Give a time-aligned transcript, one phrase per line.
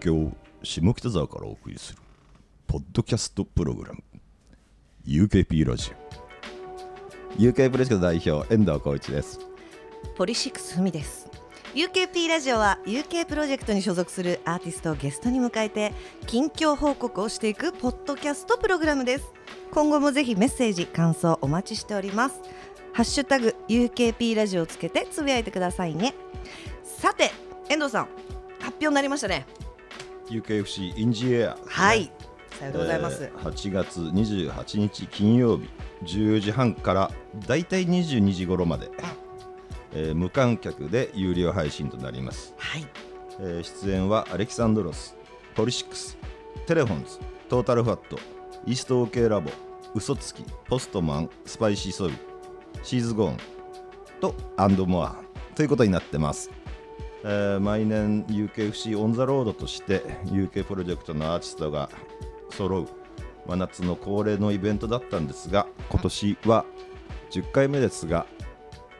[0.00, 0.32] 京
[0.62, 1.98] 下北沢からお送りする
[2.66, 4.02] ポッドキャストプログラム
[5.06, 5.92] UKP ラジ
[7.36, 7.40] オ。
[7.40, 9.38] UK プロジェクト代表遠藤浩一です。
[10.16, 11.28] ポリシックスふみです。
[11.74, 15.92] UKP ラジオは UK プロジェクトに所属するアーティストをゲストに迎えて
[16.26, 19.24] 近況報告をしていくポッドキャストプログラムです。
[19.70, 22.40] 今後もぜひメッセージ感想お待ちしております。
[22.94, 26.14] ハッシュタグ UKP ラジオをつけてつぶやいてくださいね。
[26.82, 27.30] さて
[27.68, 28.08] 遠藤さん
[28.60, 29.46] 発表になりましたね。
[30.30, 32.10] UKFC インジエアはい。
[32.58, 35.68] さようでございます、えー8月28日金曜日
[36.04, 37.10] 14時半から
[37.46, 38.90] だいたい22時頃まで、
[39.92, 42.86] えー無観客で有料配信となります、はい。
[43.40, 45.16] えー出演はアレキサンドロス
[45.54, 46.16] ポリシックス
[46.66, 47.18] テレフォンズ
[47.48, 48.18] トータルファット
[48.66, 49.50] イースト OK ラボ
[49.94, 52.16] 嘘つきポストマンスパイシーソル
[52.82, 53.36] shes gone
[54.20, 55.16] と and more
[55.54, 56.50] ということになってます
[57.24, 61.90] えー毎年 UKFC on the Road として UK プロジェクトのアーティストが
[62.50, 62.88] 揃う
[63.46, 66.64] 真夏の恒例のイベントだったんですが今年は
[67.30, 68.26] 10回目ですが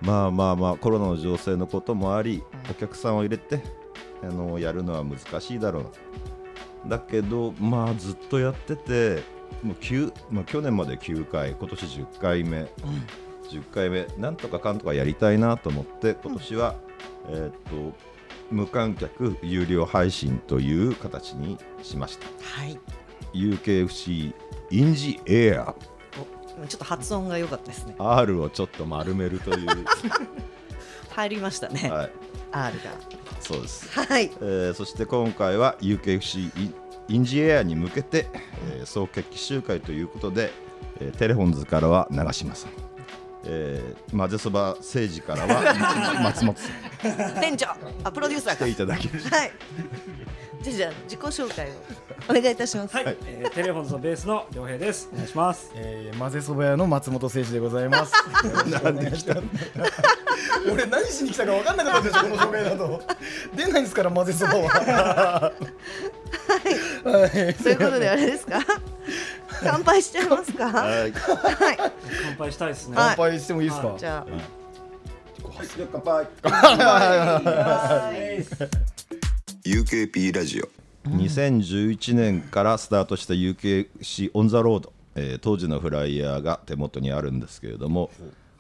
[0.03, 3.63] まあまあまあコロナの情勢のこともありお客さんを入れて
[4.23, 6.89] あのやるのは難しいだろう。
[6.89, 9.23] だけどまあずっとやってて
[9.63, 12.63] もう9、まあ、去年まで9回今年10回目、
[13.51, 16.77] 10回目なんとかかんとかやりたいなと思って今年は、
[17.29, 17.53] えーっ
[17.93, 18.10] と
[18.51, 22.27] 無観客有料配信という形にしました。
[22.43, 22.79] はい。
[23.33, 24.35] UKFC
[24.71, 25.75] インジエア。
[26.63, 27.95] おちょっと発音が良かったですね。
[27.99, 29.69] R をちょっと丸めるという、
[31.11, 32.13] 入りましたね、はい、
[32.53, 32.79] R
[33.41, 34.31] そうです、がはい。
[34.41, 36.75] えーそして今回は UKFC イン
[37.09, 38.29] インジエアに向けて、
[38.73, 40.53] えー総決起集会ということで、
[41.01, 42.71] えーテレフォンズからは長嶋さん、
[43.45, 46.69] えー、混ぜそば政治からは 松本さ
[47.39, 47.41] ん。
[47.41, 47.69] 店長。
[48.05, 48.65] あプロデューサーか。
[48.65, 49.37] 来ていただきました。
[49.37, 49.53] はい。
[50.63, 51.71] じゃあじゃあ自己紹介を
[52.29, 52.95] お願いいたします。
[52.97, 55.09] はい、えーテレフォンズのベースの良平です。
[55.13, 55.71] お願いします。
[55.75, 58.13] えー、混ぜそば屋の松本誠司でございます。
[58.83, 59.37] なんで来た
[60.73, 63.03] 俺何しに来たか分かんなかったでしょこの紹介だと。
[63.57, 64.61] 出ないんですから混ぜそばは。
[64.69, 65.53] は
[67.27, 67.55] い。
[67.55, 67.73] とい。
[67.73, 68.61] うことであれですか？
[69.63, 70.67] 乾杯しちゃいますか？
[70.67, 71.09] ははい。
[71.11, 71.37] い乾
[72.37, 72.97] 杯したいですね。
[72.97, 73.15] はい。
[73.17, 73.95] 乾杯してもいいですか？
[73.99, 74.27] じゃ
[75.93, 76.27] 乾杯。
[76.45, 78.11] あ
[79.65, 80.69] UKP ラジオ
[81.17, 88.11] 2011年からスタートした UKC オン・ザ・ロード、えー当時のフライヤーが手元にあるんですけれども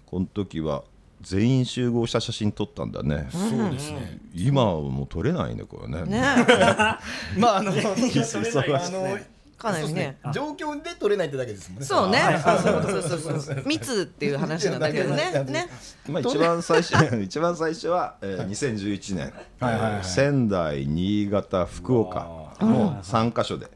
[0.07, 0.83] この時は
[1.21, 4.19] 全員集合した写真撮ったんだね、そうですね。
[4.35, 6.05] 今はもう撮れないねこれね。
[6.05, 6.21] ね。
[7.37, 9.19] まああの あの
[9.61, 10.19] かなりね。
[10.33, 11.85] 状況で取れないってだけですもんね。
[11.87, 12.19] そうね。
[12.19, 13.41] はいそうそうそう。
[13.41, 15.45] そう密っていう話なんだけどね。
[15.47, 15.69] ね。
[16.09, 20.05] まあ、一番最初 一番最初は、えー2011年、はいはいはい。
[20.05, 22.21] 仙台新潟福岡。
[22.61, 23.69] の3カ所で。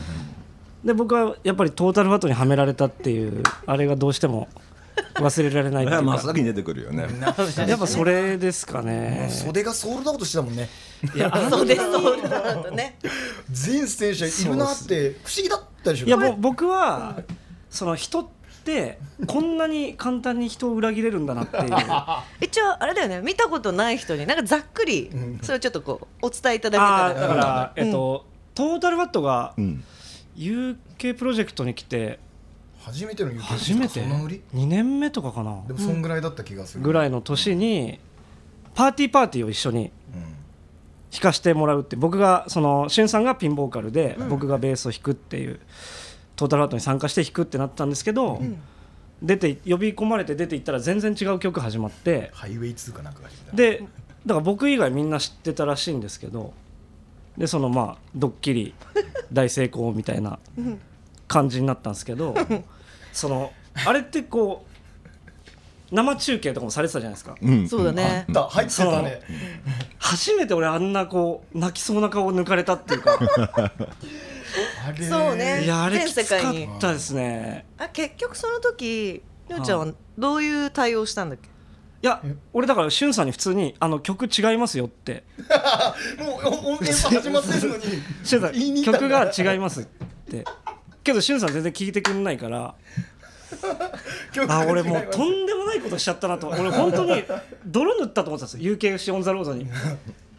[0.83, 4.47] で僕はやっぱりトータルファットにはめられたっていうあれがどうしても
[5.15, 6.03] 忘れられないっていうか。
[6.05, 7.07] 真っ先に出てくるよね。
[7.67, 9.29] やっぱそれですかね。
[9.31, 10.69] 袖がソールドアウトしてたもんね。
[11.15, 12.97] いやそうですそうだとね。
[13.51, 16.07] 全選手いるなって不思議だったでしょ？
[16.07, 17.21] いやもう僕は
[17.69, 18.27] その人っ
[18.65, 18.97] て
[19.27, 21.63] こんなに簡単に人を裏切れるんだなっていう。
[22.41, 23.21] 一応あれだよね。
[23.21, 25.09] 見たことない人になんかざっくり
[25.41, 27.13] それをちょっとこうお伝えいただけたら。
[27.13, 29.83] だから、えっとトータルファットがうん。
[30.37, 32.19] UK プロジェクトに来て
[32.87, 33.99] 初めての UK 初めて？
[34.01, 35.61] そんな売り？2年目とかかな？
[35.67, 36.83] でもそんぐらいだった気がする。
[36.83, 37.99] ぐらいの年に
[38.75, 39.91] パーティーパーティーを一緒に
[41.11, 45.59] 弾かしてもらうって僕がそのしゅんさんがピンボーカルで、僕がベースを弾くっていう
[46.35, 48.41] トータルファットに参加して弾くってなったんですけど、
[49.21, 53.29] 出て呼び込まれて出ていったら全然違う曲始まってハイウェイ2かなんかが。
[53.53, 53.83] で
[54.25, 56.53] だから僕以外みんな知ってたらしいんですけど
[57.37, 58.75] でそのまあドッキリ
[59.33, 60.37] 大成功みたいな
[61.27, 62.35] 感じになったんですけど
[63.17, 63.51] その
[63.85, 64.65] あれってこ
[65.91, 67.35] う生中継とかもされてたじゃないですか。
[67.41, 67.67] うん。
[67.67, 68.25] そうだね。
[68.29, 69.21] だ入ってたね。
[69.97, 73.17] 初めて俺あんなこう泣きそうな顔を抜かれたっていうか。
[74.85, 75.63] あれそうね。
[75.63, 77.65] いやあれ全きつか世界にったですね。
[77.77, 79.87] あ結局その時りょうちゃんは
[80.17, 81.47] どういう対応したんだっけ？
[81.47, 81.49] い
[82.05, 82.21] や
[82.53, 85.23] 俺だからしゅんさんに普通に「あの曲違いますよ」って。
[86.19, 87.83] もうお音源始まってるのに。
[88.23, 89.85] しゅんさん曲が違いますっ
[90.29, 90.43] て
[91.07, 92.75] けどしゅんさん全然聞いてくんないから。
[94.49, 96.47] あ俺もうとんでもないことしちゃったなと。
[96.49, 97.23] 俺本当に
[97.65, 98.75] 泥塗ったと思ってたんですよ。
[98.75, 99.67] UKFC on the Road に。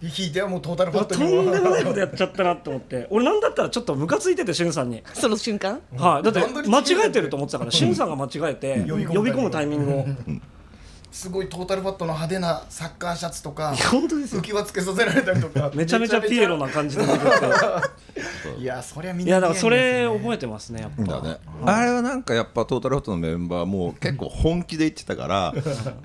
[0.00, 3.06] 弾いてはもう TOTALFAT とにんでもないことやっちゃったなと思って。
[3.10, 5.02] 俺なんだったらちょっとムカついててしゅんさんに。
[5.14, 5.80] その瞬間？
[5.96, 10.06] はい、だって間違えてると思ってたから、しゅんさんが間違えて、呼び込むタイミングを。
[11.18, 14.40] すごいトータルファットの派手なサッカーシャツとか本当ですよ。
[14.40, 15.68] 浮き輪つけさせられたりとか。
[15.74, 17.30] めちゃめちゃピエロな感じで出てくる
[18.60, 21.20] いやそりゃみんいなやだからそれ覚ええてますねやっぱ。
[21.20, 25.54] だね、あれはなんかやっぱトータルフォトのメンバーも結構本気で言ってたから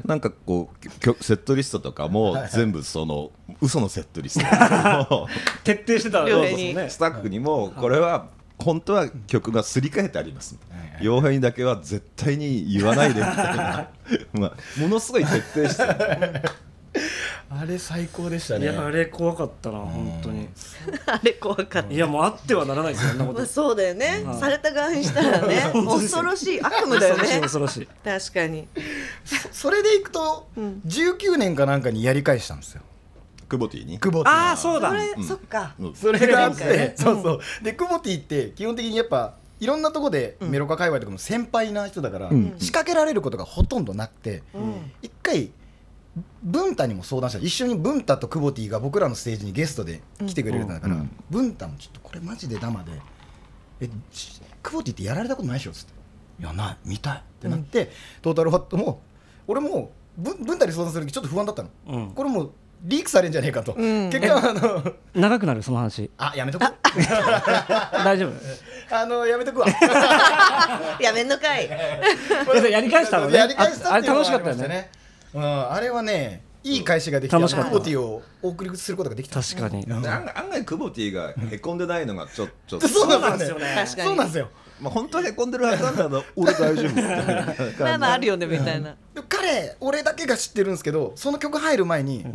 [0.03, 3.29] なんかこう曲セットリストとかも全部その
[3.61, 5.15] 嘘のセットリスト。
[5.15, 5.27] も
[5.63, 6.89] 徹底してたね。
[6.89, 10.57] スタッフにもこれは本当は曲がすり替えてあります。
[10.99, 13.19] 傭兵にだけは絶対に言わないで。
[13.19, 13.89] みたいな
[14.33, 15.77] まあものすごい徹底して。
[15.77, 16.53] た
[17.55, 18.71] あれ最高でしたね。
[18.71, 20.47] いやあれ怖かったな本当に。
[21.05, 21.93] あれ怖かった。
[21.93, 23.39] いやもうあってはならないですよそんなこと。
[23.39, 27.21] まあそうだよね、はいされた側にしたらね 恐ろしい悪夢だよね。
[27.21, 27.87] 恐ろしい恐ろしい。
[28.03, 28.67] 確かに。
[29.25, 30.81] そそれでいくとん。
[30.87, 32.81] 19年かなんかにやり返したんですよ
[33.53, 33.99] 久保ティに。
[33.99, 34.33] 久保ティ。
[34.33, 34.89] ああそうだ。
[34.89, 35.75] それ、そっか。
[35.79, 35.95] うん。
[35.95, 37.39] それがあって、そうそう。
[37.61, 42.55] で久保ティって基本的にやっぱいろんなとこでメロカ界隈とかも先輩な人だから、ん。
[42.57, 44.91] 仕掛けられることがほとんどなくて、うん。
[45.03, 45.51] 一回
[46.41, 47.39] 文太にも相談した。
[47.39, 51.11] 一緒に文太と久保ティが僕らのステージにゲストで来てくれるんだから、うん。
[51.29, 52.91] 文太もちょっとこれマジでダマで
[53.81, 55.93] 「えち久保ティってやられたことないでしょ」っつって
[56.41, 57.91] 「いやない見たい」ってなって、
[58.23, 59.01] トータルファットも
[59.47, 62.11] 俺も文文太に相談する時ちょっと不安だったの、うん。
[62.11, 62.51] これもう
[62.83, 64.09] リークされんじゃねえかと、うん。
[64.09, 66.11] 結果あの長くなるその話。
[66.17, 66.63] あやめとく？
[68.03, 68.95] 大丈夫？
[68.95, 69.67] あのやめとくわ。
[70.99, 71.65] やめんのかい。
[71.67, 73.37] いややり返したのね？
[73.37, 74.91] やり返したああれ楽しかったよね。
[75.33, 77.71] うん、あれはねいい返しができて楽しかった。
[77.71, 79.41] クボティをお送りすることができた。
[79.41, 79.83] 確かに。
[79.83, 79.93] うん。
[79.93, 82.87] 案外案外久保ティがへこんでないのがちょちょっと。
[82.89, 84.09] そうなんですよそうなんねですよね。
[84.09, 84.49] そうなんですよ。
[84.81, 86.89] まあ本当はへこんでるはずなんだけど俺大丈夫。
[86.89, 88.95] みたいな感じまあまああるよねみたいな。
[89.13, 92.25] でも彼俺だけが知ってるんですけどその曲入る前に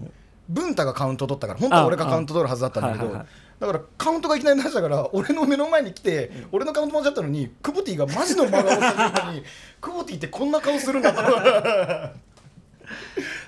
[0.48, 9.42] 文太がカウント取ったから本当は俺がカウント取るはずだったんだけどだからカウントがいきなり出したから俺の目の前に来て俺のカウント間違ったのにクボティがマジの真顔をしてるのに
[9.80, 11.20] クボティってこんな顔するんだと。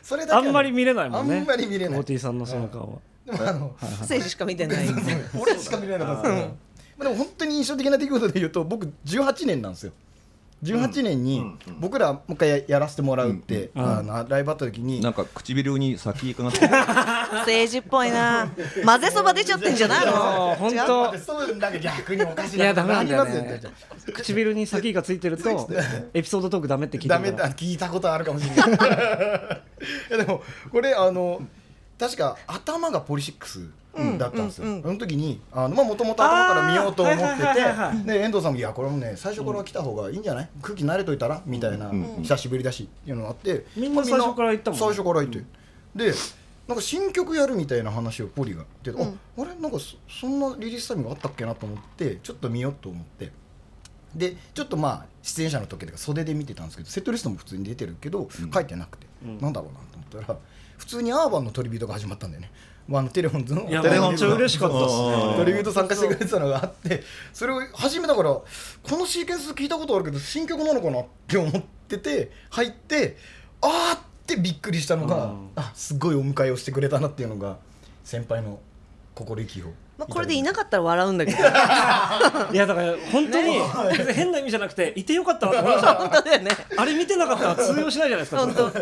[0.02, 1.38] それだけはねあんまり見れないもんね。
[1.38, 1.94] あんまり見れない。
[1.96, 2.98] モーティさんのその顔は。
[3.24, 4.86] でもあの選手しか見てない
[5.40, 6.28] 俺しか見れなかった。
[6.28, 9.92] でも本当に印象的な出来事で言うと僕18年なんですよ
[10.62, 11.42] 18年に
[11.78, 15.00] 僕らもう一回ややらせてもらうって、あのライブあった時に。
[15.00, 16.68] なんか唇に先かなって。
[16.68, 18.46] 政治っぽいな。
[18.84, 20.54] 混ぜそば出ちゃってんじゃないの？
[20.56, 21.18] 本当。
[21.18, 23.62] そうなんか逆におかしいやダメなんだよありますね
[24.12, 25.68] 唇に先がついてると
[26.12, 28.68] エピソードトークダメって聞いてダメ聞いたことあるかもしれない。
[28.68, 28.72] い
[30.10, 31.40] やでもこれあの
[31.98, 33.70] 確か頭がポリシックス
[34.18, 34.76] だったんですよ、うんうん。
[34.76, 37.22] うんその時にあのまあもともと頭から見ようと思って
[38.04, 40.48] てで遠藤さんも「いやこれもね最初から来た方がいいんじゃない？
[40.62, 41.90] 空気慣れといたら」みたいな、
[42.22, 44.86] 久しぶりだしっていうのがあってみんな最初から言ったもんね。
[44.86, 45.44] 最初から言って、
[45.94, 46.12] で
[46.68, 49.54] なんか新曲やるみたいな話をポリが言ってて、ああれ？
[49.60, 53.32] なんかそそんなリリースタイムがあったっけなと思ってちょっと見ようと思って。
[54.14, 59.06] でちょっとまあ出演者の時とか袖で見てたんですけどセットリストも普通に出てるけど、書いてなくて、
[59.40, 60.38] なんだろうなと思ったら
[60.78, 65.34] 普通にアーバンのトリビュートが始まったんだよね、まあ、テレフォンズのいやテレフォンめっちゃ嬉しかったっすね。
[65.38, 68.44] トリビュート参加してくれてたのがあってそれを初めだからこ
[68.90, 73.16] のシーケンス聞いたことあるけど新曲なのかなって思ってて入って
[73.60, 75.50] あーってびっくりしたのが、うん。
[75.54, 77.58] あすごいお迎えをしてくれたなっていうのが
[78.02, 78.58] 先輩の
[79.14, 79.66] 心意気を
[79.98, 81.38] まあこれでいなかったら笑うんだけど。
[81.42, 83.58] いやだから本当に
[84.14, 85.94] 変な意味じゃなくていてよかったなと思いました。
[85.94, 86.50] 本当だよね。
[86.76, 88.72] あれ見てなかったら通用しないじゃないですか本当。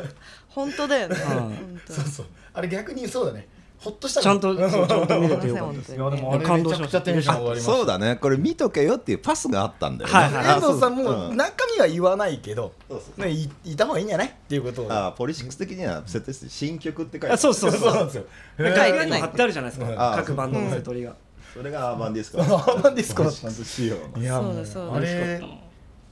[0.49, 1.17] 本当だよね。
[1.17, 1.93] はい本当。
[1.93, 2.27] そうそう。
[2.55, 5.93] あれ逆にそうだねほっとしたちゃんとそうちゃんと見れてよかったです。
[5.93, 8.17] す いやでもあれ感動しましためちゃくちゃテンション上がりましたそうだね。
[8.17, 11.37] これ見とけよっていうパスがあったんだよね、はいはい遠藤さんもうん。
[11.37, 13.27] 中身は言わないけど、そうそう。
[13.27, 14.27] ね、いいた方がいいんじゃない？
[14.27, 14.93] っていうことを。
[14.93, 17.35] あポリシックス的には設定して新曲って書いてある。
[17.35, 17.81] あそうそうそう。
[17.81, 18.25] そうなんですよ
[18.59, 21.15] 楽屋にも貼ってあるじゃないですあか各バンドの瀬取りが。
[21.55, 22.43] それがアーバンディスコ。
[22.43, 24.95] アーバンディスコだったんんですよいやもうそうだそうだ。
[24.97, 25.41] あれ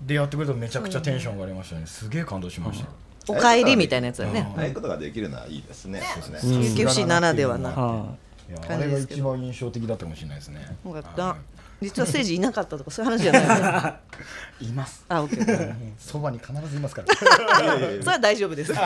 [0.03, 1.87] でやってくれたらめちゃくちゃテンション上がりましたね。
[1.87, 2.87] すげえ感動しました
[3.29, 4.53] お帰りみたいなやつだよね。
[4.57, 6.03] ああいうことができるのはいいですね。
[6.21, 6.61] そうですうん。
[6.61, 8.17] UKFC ならではなは
[8.49, 11.37] いやあれが一番印象的だったかもしれないですねよかった
[11.81, 13.95] 実は政治いなかったとかそういう話じゃないよね
[14.59, 15.05] います。
[15.09, 15.75] あオッケー。
[15.99, 17.63] そばに必ずいますから。
[17.63, 18.73] いやいやいやそれは大丈夫です。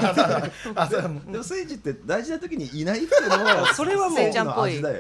[0.75, 4.33] あそうでも政治って大事な時にいないっていうのは それはもうね。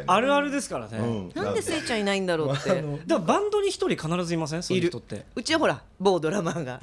[0.06, 1.32] あるあるですからね、うん。
[1.34, 2.70] なんでせいちゃんいないんだろうって。
[2.70, 4.62] あのでもバンドに一人必ずいません？
[4.62, 5.24] そういう人って。
[5.34, 6.80] うちはほら某ドラマーが。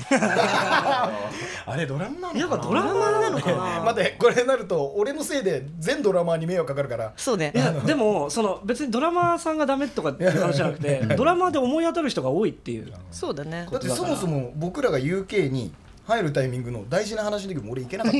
[1.66, 2.40] あれドラムなのかな？
[2.42, 3.82] やっぱドラマーなのかな？
[3.86, 7.14] 待ってこれになると俺のせいで全ドラマーに迷惑かかるから。
[7.16, 7.54] そうね。
[7.56, 12.92] いやでもその別にドラマーさんがダメとかっていう話じゃなくてドラマーで思い当たる人が多いっていう。
[13.12, 13.68] そうだね。
[13.72, 15.74] だってそもそも僕らが UK に
[16.06, 18.14] 入るタイミングの大事な話の時も俺行けなかっ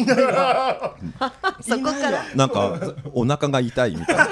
[1.20, 1.34] た。
[1.64, 2.26] そこから。
[2.36, 2.50] なん。
[2.50, 4.28] かお腹が痛いみたいな。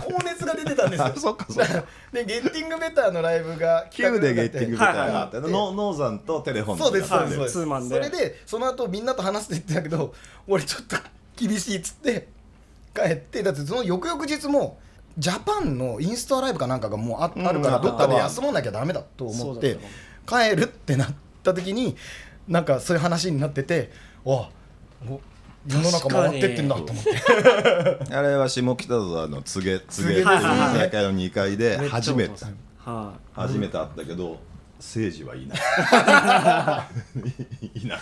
[0.00, 1.06] 高熱が出てたんですよ。
[1.06, 1.84] あそっかそっか。
[2.12, 7.30] でゲッティングベターのライブが Q でゲッティングみたいなのがあって、ノノーザンとテレフォンそうですそうです。
[7.30, 7.94] はいそうです、ツーマンで。
[7.96, 10.14] それでその後みんなと話してって言ってたけど
[10.46, 10.96] 俺ちょっと
[11.36, 12.28] 厳しいっつって
[12.94, 14.78] 帰ってだってその翌々日も
[15.18, 19.78] ジャパンのインスタライブかなんかがもうあ,、うんあるからどっかで休まなきゃダメだと思って
[20.26, 21.96] 帰るってなった時に
[22.48, 23.90] なんかそういう話になってて
[24.26, 24.48] あ
[25.66, 28.14] 世の中回ってってんだと思って。
[28.14, 32.44] あれは下北沢の告げ告げっていう居酒屋の2階で初めて。
[32.78, 34.38] は初めて会ったけど
[34.82, 35.54] 政治はいな。
[37.62, 37.94] いいな。
[37.94, 37.98] い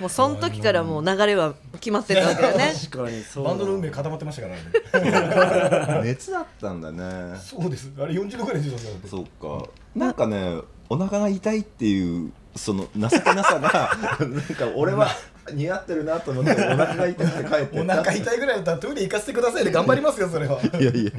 [0.00, 2.72] もうその時からもう流れは決まってたわけだね。
[2.72, 6.02] い 確かにそうバンドの運命固まってましたからね。
[6.10, 7.38] 熱だったんだね。
[7.40, 7.92] そうです。
[7.96, 9.68] あれ40度ぐらい出てたんですよそうか。
[9.94, 15.08] なんかねお腹が痛いっていうその情けなさがなんか俺は
[15.52, 20.60] 似合ってるなと思ってお腹が痛くて帰ってお腹痛いぐらいだったらトイレ行かせてくださいで頑張りますよそれは。
[20.60, 21.12] いやいやいや。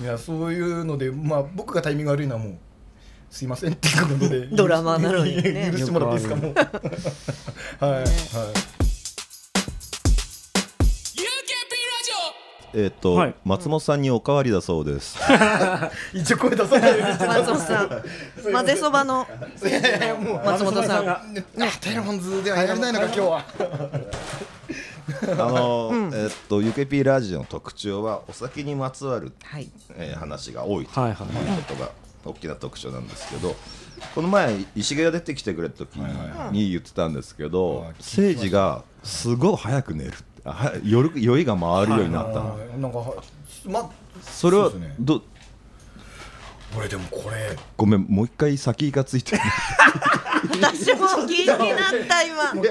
[0.00, 2.56] いやそういうのでまあ僕がタイミング悪いのはもう
[3.32, 4.46] すいませんっていうことで。
[4.54, 5.70] ドラマーなのにね。
[5.72, 6.54] 許してもらっていいですかもう。
[6.54, 8.06] はい はい。
[12.74, 13.34] えっと、はい。
[13.44, 15.18] 松本さんにおかわりだそうです。
[16.12, 18.02] 一応声出さないようにして松本さん。
[18.52, 19.26] 混ぜそばの。
[19.62, 21.22] いやいやもう松本さんが。
[21.32, 21.44] ね。
[21.80, 23.44] テレフォンズではやれないのか今日は。
[25.22, 29.70] あの、えっと UKP ラジオの特徴はお酒にまつわる、はい。
[29.96, 31.58] えー話が多いとはいはいい。
[31.58, 31.90] うことが
[32.24, 33.54] 大きな特徴なんですけど
[34.14, 35.96] この前石毛が出てきてくれた時
[36.52, 40.12] に,、言ってたんですけど誠治がすごい早く寝る
[40.44, 43.22] は夜酔いが回るようになったの、なんかは
[43.66, 43.90] ま
[44.22, 45.22] それはど
[46.76, 49.42] 俺でもこれごめんもう一回先がついてる
[50.50, 51.58] 私も気になっ
[52.08, 52.44] た今。
[52.46, 52.62] 勘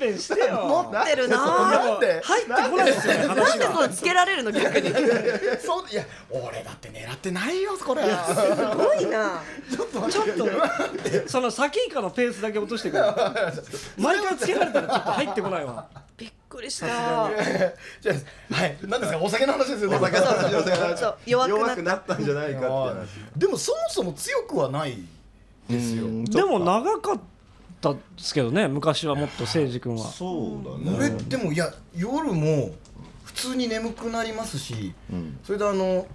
[0.00, 0.66] 弁してよ。
[0.66, 1.36] 持ってるな。
[1.70, 4.90] なんで入ってこないですよねなんでそうつけられるの逆に。
[4.90, 4.94] す
[5.66, 8.02] そういや俺だって狙ってないよこれ。
[8.02, 9.42] ごいな。
[9.70, 13.04] ちょっとその先以下のペースだけ落としてくる
[13.96, 15.86] 毎回つけられたらちょっと入ってこないわ。
[16.16, 16.86] びっくりした。
[16.86, 18.12] じゃ
[18.50, 18.76] あはい。
[18.82, 19.96] 何ですかお酒の話ですよね。
[20.00, 21.16] 弱くなった。
[21.26, 23.08] 弱くなったんじゃないかって話。
[23.36, 24.98] でもそもそも強くはない
[25.70, 26.06] ですよ。
[26.06, 27.20] うんでも長かっ
[27.80, 30.04] たですけどね昔はもっと誠司君は。
[30.06, 30.96] そうだね。
[30.96, 32.70] 俺でもいや夜も
[33.24, 35.38] 普通に眠くなりますしうん。
[35.44, 36.06] それであの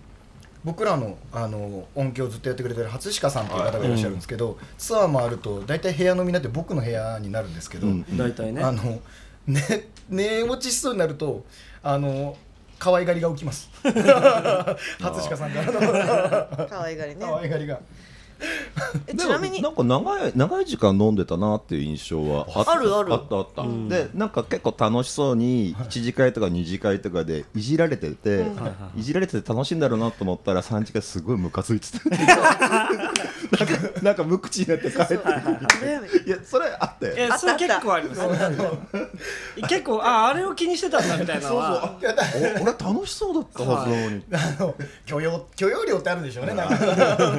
[0.63, 8.17] 僕らのあの音響をずっとやってくれてる初鹿さんっていう方がいらっしゃるんですけど、ツアーもあると大体部屋飲みになって僕の部屋になるんですけど、うん。
[8.17, 8.63] 大体ね。
[8.63, 8.99] あの
[9.45, 9.61] ね
[10.09, 11.45] 寝落ちしそうになると
[11.83, 12.35] あの
[12.79, 13.69] 可愛がりが起きます。
[13.83, 16.67] 初鹿さんからの。
[16.67, 17.17] 可愛がりね。
[17.21, 17.75] 可愛がりが。
[17.75, 17.79] え
[19.17, 23.13] ちなみにでもなんか長い長い時間飲んでたなっていう印象はあったあるある。
[23.13, 23.87] あったあった、ん。
[23.89, 31.99] でなんか結構楽しそうに1次会とか2次会とかでいじられてて、はいいじられてて楽しいんだろうなと思ったら3次会すごいムカついてた
[33.51, 35.13] なんかなんか無口になって帰って。
[35.15, 35.17] い
[36.29, 37.15] やそれあったよ。
[37.15, 38.21] いやそれ結構あります。
[39.67, 41.97] 結構ああれを気にしてたんだみたいなのは。
[42.01, 42.23] いやだ
[42.59, 44.75] お俺楽しそうだったはずなのに、あの
[45.05, 46.53] 許容許容量ってあるんでしょうね。
[46.53, 46.75] なんか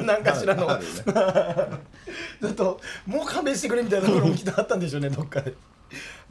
[0.03, 0.67] なんかしらの。
[0.67, 5.53] ちょっともう勘弁してくれみたいなところもきっとあったんでしょうねどっかで。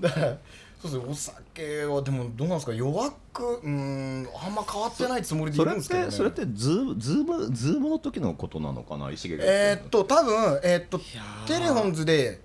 [0.01, 0.37] だから
[0.83, 6.07] そうですねお酒はでもどうなんですか弱くうーんあんま変わってないつもりでいそれっるんですけどね。
[6.07, 10.99] てそれってズームズームズームの時のことなのかな石毛がえーっと多分えーっと
[11.47, 12.41] テレフォンズで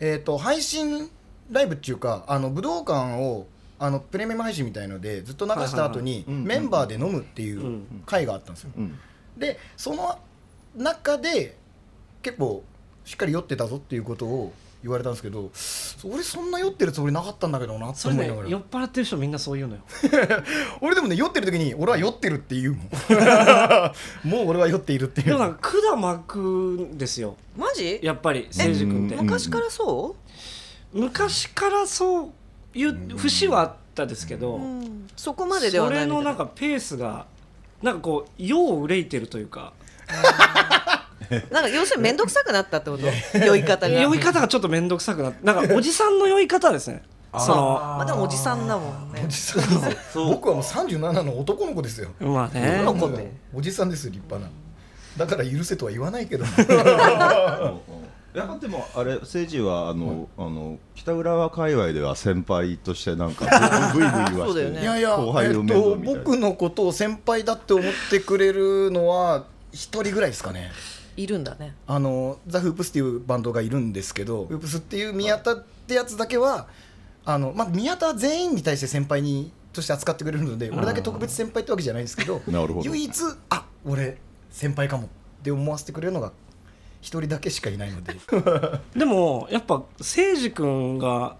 [0.00, 1.10] えーっと配信
[1.50, 3.46] ライブっていうかあの武道館を
[3.78, 8.70] あのプレミアム配信みたいのでずっと流した後にメンバーで飲むっていううん回があったんですよ。
[8.76, 8.98] うん。
[9.36, 10.18] でその
[10.76, 11.56] 中で
[12.22, 12.64] 結構
[13.04, 15.50] しっかり酔ってたぞっていうことを言われたんですけど
[16.04, 19.82] 俺そんな酔ってるつもりなかったんだけどなってそれね思いながら、酔っ払ってる人みんなそう言うのよ。
[20.80, 22.86] 俺でもね酔ってる時に俺は酔ってるって言うもん。
[24.28, 25.26] もう俺は酔っているっていう。
[25.28, 27.36] でもなんか管巻くんですよ。
[27.56, 27.98] マジ？
[28.02, 29.16] やっぱり誠司君って。
[29.16, 29.24] うん。
[29.24, 30.16] 昔からそ
[30.92, 32.32] 昔からそ
[32.74, 35.08] ういう節はあったですけど、うん。
[35.16, 36.14] そこまでではないみたいな。
[36.14, 37.26] のなんかペースが
[37.82, 39.72] なんかこう世を憂いてるというか
[41.50, 43.38] なんか要するに面倒くさくなったってこと？
[43.38, 43.94] 酔い方が。
[44.00, 47.02] 酔い方がちょっと面倒くさくなってなんかおじさんの酔い方ですね。
[47.38, 49.22] そのまあでもおじさんだもんね。
[49.24, 49.62] おじさん
[50.30, 52.10] 僕はもう37の男の子ですよ。
[52.20, 52.80] まあね。
[52.82, 53.30] 男の子って？
[53.54, 54.50] おじさんですよ立派な。
[55.16, 56.44] だから許せとは言わないけど。
[58.34, 63.46] いやでもあれ政治はあの、あの北浦和界隈では先輩としてなんか
[63.94, 64.82] ブイブイ言わしてそうだよね。
[64.82, 70.70] いやいや、後輩みたいな、僕のことを先輩だって思ってくれるのは一人ぐらいですかね
[71.16, 71.74] いるんだね。
[71.86, 76.68] あのザ・フープスっていうバンドがいるんですけどフープスっていう宮田ってやつだけは
[77.24, 82.90] あの、まあ、宮田は全員に対して先輩にとして扱ってくれるので俺だけ特別先輩ってわけじゃないんですけど なるほど。
[82.90, 83.12] 唯一
[83.50, 84.18] あ俺
[84.50, 85.08] 先輩かもっ
[85.42, 86.32] て思わせてくれるのが
[87.00, 88.16] 一人だけしかいないので。
[88.98, 91.36] でもやっぱ誠司君が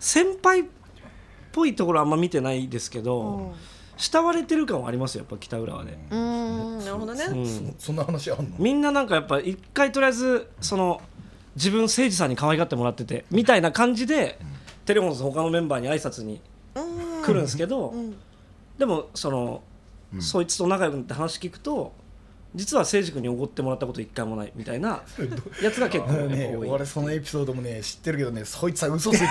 [0.00, 0.64] 先輩っ
[1.52, 3.54] ぽいところあんま見てないですけど、
[3.96, 7.24] 慕われてる感はありますよやっぱ北浦和で、うんうんなるほどね。
[7.24, 7.74] うん。
[7.78, 8.56] そんな話あんの？
[8.58, 11.00] みんななんかやっぱ一回とりあえずその
[11.56, 14.38] 自分誠司さんに可愛がってもらっててみたいな感じで、
[14.84, 16.40] テレフォンズ他のメンバーに挨拶に
[16.74, 16.80] う
[17.20, 17.22] ん。
[17.24, 18.14] 来るんですけど、うん。
[18.78, 19.62] でもその、
[20.20, 21.92] そいつと仲良くなって話聞くと
[22.54, 25.02] 実は誠司君におごってもらったこと一回もないみたいな
[25.62, 29.30] やつが結構ね俺そのエピソードもね知ってるけどねそいつは嘘ついてる。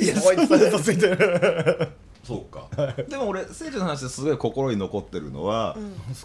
[0.04, 1.88] いやそいつは嘘ついてる。
[2.24, 2.63] そうか
[3.08, 5.76] でも俺誠治の話ですごい心に残ってるのは、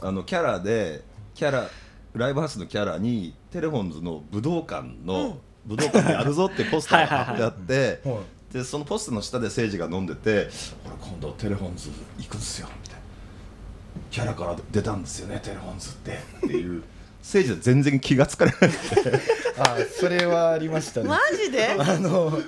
[0.02, 1.02] あのキャラで
[1.34, 1.70] キャラ
[2.14, 8.18] ライブハウスのキャラにテレフォンズの武道館の、武道館にあるぞってポスターが貼ってあってはい。
[8.54, 10.50] でそのポスターの下で誠治が飲んでて
[10.86, 13.02] 「俺今度テレフォンズ行くんすよ」みたいな
[14.10, 16.84] 「キャラから出たんですよねテレフォンズって」っていう
[17.32, 19.20] 誠治は全然気が付かれなくて。
[19.62, 21.08] あそれはありましたね。
[21.10, 21.76] マジで？
[21.78, 22.40] あのこ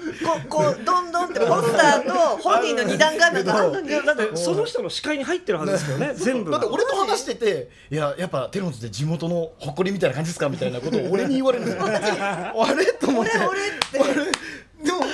[0.48, 3.90] こうどんどんってポスターと本人の二段階目があんのに。
[3.90, 6.52] だってその人の視界に入ってるはずですよね全部。
[6.52, 11.84] がだって俺と話してて「いややっぱテロンズって地元の誇りみたいな感じですか?」みたいなことを俺に言われるんですよ。
[11.86, 12.86] あれ？
[12.94, 13.32] と思って。
[13.38, 14.32] 俺俺って。
[14.86, 15.06] でもも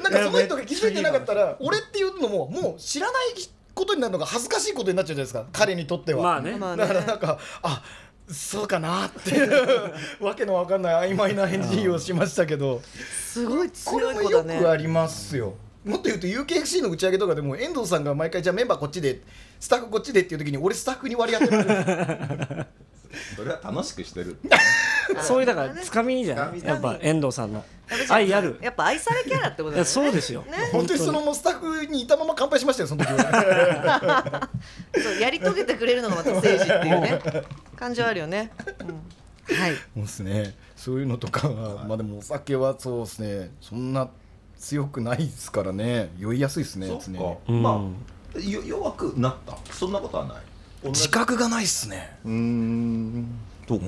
[0.00, 3.34] うなんかその人が気づいてなかったら俺っていうのももう知らない
[3.74, 5.44] ことになるのが恥ずかしいことになっちゃうじゃないですか。
[5.52, 6.22] 彼にとっては。
[6.22, 6.52] まあね。
[6.58, 7.82] だからなんかあ
[8.30, 12.82] そうかなっていうわけのわかんない曖昧な返事をしましたけど。
[13.20, 14.58] すごいこ強れもよい子だね。
[14.58, 15.54] くありますよ。
[15.84, 19.20] もっと言うと UKFC の打ち上げとかでも遠藤さんが毎回じゃあメンバーこっちで
[19.60, 22.66] スタッフこっちでっていう時に俺スタッフに割り当てられる。
[23.36, 24.36] それは楽しくしてる。
[25.22, 27.64] そういうだからつかみじゃんやっぱ遠藤さんの
[28.10, 28.58] 愛ある。
[28.60, 29.84] やっぱ愛されキャラってことだよね。
[29.84, 30.98] そうですよ、本当に。
[30.98, 34.50] そのもうスタッフにいたまま乾杯しましたよその時は。
[35.02, 37.20] そうやり遂げてくれるのがまた政治っていうね。
[37.76, 39.74] 感情あるよね、うん、はい。
[39.74, 40.54] そうですね。
[40.76, 43.50] そういうのとかはまあでもお酒はそうですね。
[43.60, 44.08] そんな
[44.58, 46.10] 強くないですからね。
[46.18, 47.04] 酔いやすいですねそうか。
[47.06, 49.56] 常に、うんまあよ弱くなった。
[49.72, 50.36] そんなことはない。
[50.88, 52.18] 自覚がないっすね。
[52.24, 53.26] うーん。
[53.66, 53.84] そっか。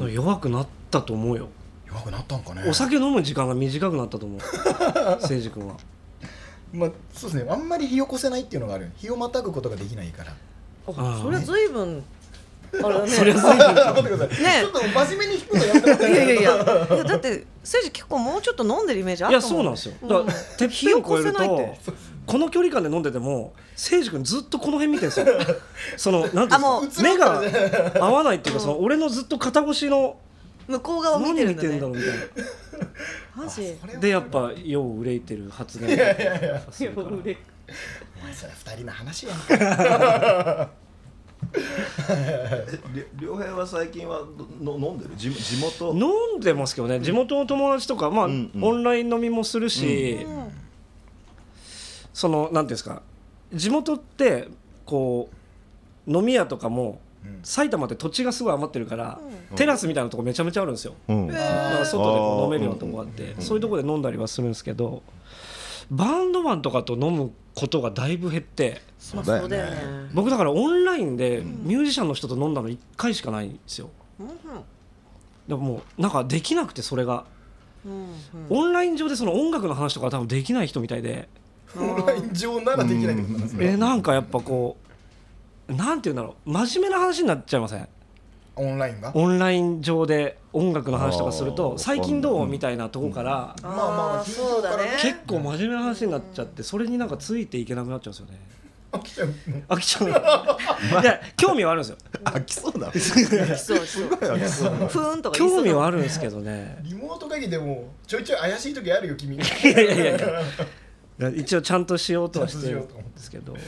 [0.00, 0.12] うん。
[0.12, 1.48] 弱くなったと思うよ
[1.92, 2.64] 弱くなったんかね。
[2.66, 4.40] お酒飲む時間が短くなったと思う。
[5.20, 5.76] 誠司君は。
[6.72, 7.50] まあそうですね。
[7.50, 8.90] あんまり火を起こせないっていうのがある。
[8.96, 10.34] 日をまたぐことができないから。
[10.88, 12.02] あそれは随分
[12.82, 13.08] あれだね。
[13.08, 13.74] それは随分。
[13.84, 16.28] 待ってください、ねちょっと真面目に弾くのやっていやい。
[16.28, 17.04] やいやいや。
[17.04, 19.94] だって政治結構もうちょっと飲んでるイメージあいやると思そうなんですよ。
[20.02, 21.76] だから、てっぺんを超えると
[22.24, 25.26] この距離感で飲んでても誠司君ずっとこの辺見てるんですよ。
[25.96, 30.16] そのなんていうんですあもうか目が合わないっていうかその俺のずっと肩越しの
[30.68, 31.92] 向こう側を見何見ててるんだね。
[31.92, 32.12] んだろうみたい
[33.34, 33.76] マジ？
[33.94, 35.88] なでやっぱ世を憂いてる発言。
[36.70, 37.08] するから。
[37.08, 37.24] お前
[38.34, 40.70] それ二人の話やんか。
[42.94, 44.22] り良平は最近は
[44.60, 45.10] の飲んでる？
[45.16, 45.92] 地地元？
[45.94, 47.00] 飲んでますけどね。
[47.00, 48.64] 地元の友達とか、まあうんうん。
[48.64, 50.26] オンライン飲みもするし、
[52.12, 53.02] そのなんていうんですか。
[53.52, 54.48] 地元って
[54.86, 55.30] こ
[56.06, 57.00] う飲み屋とかも、
[57.42, 59.20] 埼玉って土地がすごい余ってるから、
[59.56, 61.26] テラスみたいなとこめちゃめちゃあるんですよ、うん。
[61.28, 65.02] だから外でこう飲めるようなとこがあっあてそういうとこで飲んだりはするんですけど
[65.90, 68.80] バンドマンとかと飲むことがだいぶ減って
[69.14, 69.56] まあそうだよね。
[69.58, 73.90] ね僕だからオンラインでミュージシャンの人と飲んだの1回しかないんですよ。
[74.20, 74.28] うん
[75.48, 77.24] でももうなんかできなくてそれが。
[77.84, 78.08] うんうん。
[78.48, 81.28] オンライン上でその音楽の話とかは多分できない人みたいで。
[81.74, 83.66] う んオンライン上ならできないってことなんですね。
[83.72, 84.91] えなんかやっぱこう
[85.68, 86.50] なんて言うんだろう。
[86.50, 87.88] 真面目な話になっちゃいません？
[88.56, 89.12] オンラインが？
[89.14, 91.78] オンライン上で音楽の話とかするあとー。
[91.78, 93.74] 最近どううんみたいなとこからまあ
[94.14, 94.90] まあそうだね。
[95.00, 98.40] 結構真面目な話になっちゃってそれになんかついていけなくなっちゃうんですよね。
[98.92, 99.34] 飽きちゃうの？
[99.68, 100.10] 飽きちゃう
[101.02, 101.96] いや興味はあるんですよ。
[102.24, 103.86] 飽きそうだそうそう。
[103.86, 105.22] すごい飽きそうふーん。
[105.22, 106.76] と興味はあるんですけどね。
[106.82, 109.36] リモート会議でもちょいちょい怪しい時あるよ君。
[109.36, 110.40] いやいやいや。
[111.20, 113.54] いや一応ちゃんとしようとはしてるんですけど。
[113.54, 113.64] 確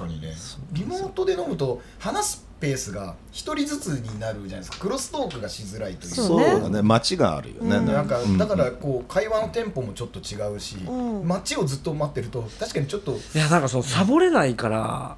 [0.00, 0.32] かにね。
[0.72, 4.78] リモートで飲むと話すペースが一人ずつになるじゃないですか。
[4.78, 6.50] クロストークがしづらいというそうね。
[6.50, 6.82] そうだね。
[6.82, 7.86] 待ちがあるよね、うん。
[7.86, 8.38] なんかうん。
[8.38, 11.26] だからこう会話のテンポもちょっと違うし、うん。
[11.26, 15.16] 待ちをずっと待ってると確かにちょっと、いやなんかそのサボれないから。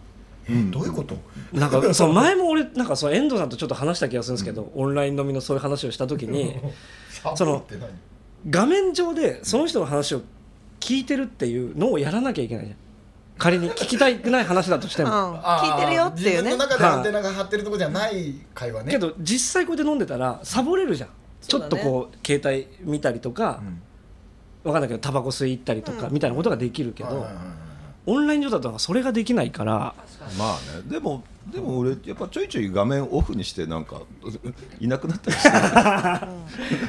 [0.49, 1.17] えどういうこと？
[1.53, 6.57] なんか その前も俺なんかその遠藤さんとちょっと話した気がするんですけど、オンライン飲みのそういう話をした時に
[7.37, 7.65] その
[8.51, 10.23] 画面上でその人の話を
[10.81, 12.77] 聞いてるっていうのをやらなきゃいけないじゃん
[13.39, 15.09] 仮に聞きたくない話だとしてうん。
[15.09, 16.51] も、聞いてるよっていうね。
[16.51, 18.93] 自分の中でアンテナが張ってるとこじゃない会話ね。
[18.93, 21.09] けど実際こうやって飲んでたらサボれるじゃん、
[21.41, 23.63] ちょっとこう携帯見たりとか、
[24.65, 26.15] わかんないけどタバコ吸い行ったりとか、うん。
[26.15, 27.27] みたいなことができるけど、
[28.07, 29.95] オンライン上だとそれができないから。
[30.39, 30.83] まあね。
[30.91, 34.01] でもでも俺やっぱちょいちょい画面オフにしてなんか
[34.81, 35.49] いなくなったりして。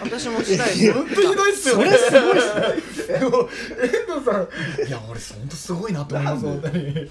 [0.03, 0.77] 私もしたい。
[0.77, 1.85] です本当ひどいっすよね。
[1.85, 3.19] それすごいっすね。
[3.19, 3.29] 遠
[4.13, 7.09] 藤さん、いや俺本当すごいなと思います本当に。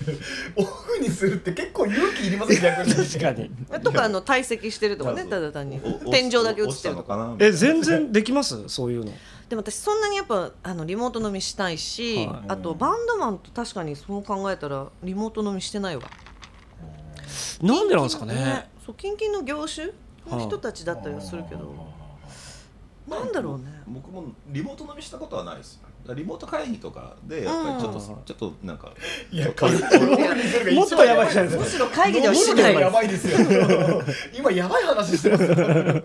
[0.57, 2.95] オフにするって結構勇気いりますね逆に。
[2.95, 3.51] 確かに。
[3.83, 5.81] とかあの退席してるとかねただ単に。
[6.05, 7.35] お天井だけ映ってるとか。
[7.39, 8.69] え全然できます？
[8.69, 9.13] そういうの。
[9.49, 12.29] でも私そんなにやっぱあのリモート飲みしたいし、はい。
[12.49, 16.05] あとバンドマンと確かにそう考えたらリモート飲みしてないわ
[17.63, 18.71] なんでなんですかね。
[18.85, 19.89] そう近々の業種
[20.31, 21.75] の人たちだったりはするけど。
[23.09, 23.65] なんだろうね。
[23.87, 25.81] 僕もリモート飲みしたことはないです。
[26.07, 28.23] よリモート会議とかでやっぱりちょっと、うん。
[28.25, 28.93] ちょっとなんか
[29.31, 29.53] いやも
[30.85, 31.65] っとやばいじゃないですか。
[31.65, 33.39] むしろ会議ではしないやばいですよ。
[34.37, 35.55] 今やばい話してますよ。
[35.55, 36.03] 確か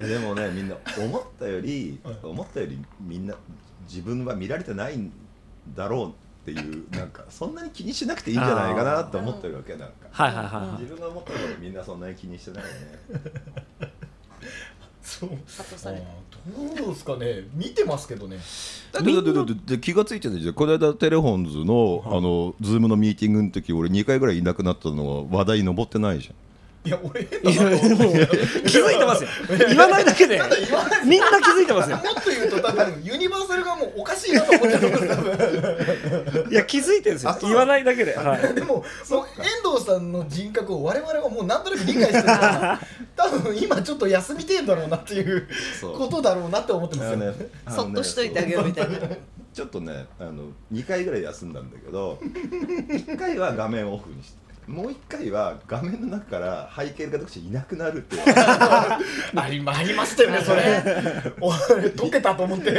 [0.00, 0.08] に。
[0.08, 3.34] でもねみんな思ったより思ったよりみんな
[3.88, 5.12] 自分は見られてないん
[5.74, 12.78] だろうっていうなんかそんなに気にしなくていいんじゃないかなって思ってるわけなんか はいはいはいはい自分が思ったよりみんなそんなに気にしてないよね
[15.08, 15.30] そう。
[15.30, 17.44] どうですかね。
[17.54, 18.36] 見てますけどね。
[18.92, 26.34] だってだってだってで気がついてたじゃんこの間 telephones のあの Zoom のミーティングの時俺2回ぐらいいなくなったのは話題に上ってないじゃん
[26.84, 27.78] いや俺いやもう
[28.66, 29.28] 気づいてますよ。
[29.68, 30.40] 言わないだけで。
[31.04, 31.96] みんな気づいてますよ。
[31.96, 35.22] もっと言うと多分ユニバーサルがもうおかしいなと思ってると思うんです多
[36.42, 36.52] 分。
[36.52, 37.36] いや気づいてるんですよ。
[37.42, 38.84] 言わないだけで、はい、でももう。
[39.38, 42.80] 遠藤さんの人格を我々はもうなんとなく理解してるから
[43.16, 45.48] 多分今ちょっと休みてえんだろうなっていう
[45.80, 45.98] そう。
[45.98, 47.36] ことだろうなって思ってますよ、あのね
[47.66, 48.98] あのねそっとしといてあげようみたいな。
[49.52, 54.37] ちょっとねあの2回ぐらい休んだんだけど1回は画面オフにして
[54.68, 58.22] もう1回は画面の中から背景がどっちいなくなるっていう。
[58.36, 58.98] あ
[59.50, 60.82] りありましたよねそれ。
[61.40, 62.70] お解けたと思って。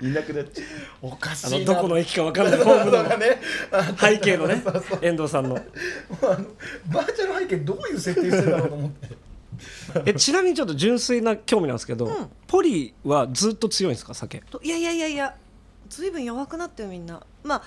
[0.00, 0.64] いなくなっちゃ
[1.02, 1.58] おかしあいな。
[1.58, 2.58] のどこの駅か分かんない。
[2.60, 3.42] ホームのがね。
[3.70, 4.62] あ背景のね
[5.02, 5.56] 遠藤さんの。
[5.56, 5.58] あ
[6.24, 6.46] の
[6.86, 9.08] バーチャル背景どういう設定してんだろうと思って。
[10.06, 12.30] えちなみにちょっと純粋な興味なんですけど、ん。
[12.46, 14.42] ポリはずっと強いんですか酒？
[14.50, 15.34] といやいやいやいや
[15.90, 17.22] ずいぶん弱くなってよみんな。
[17.44, 17.62] まあ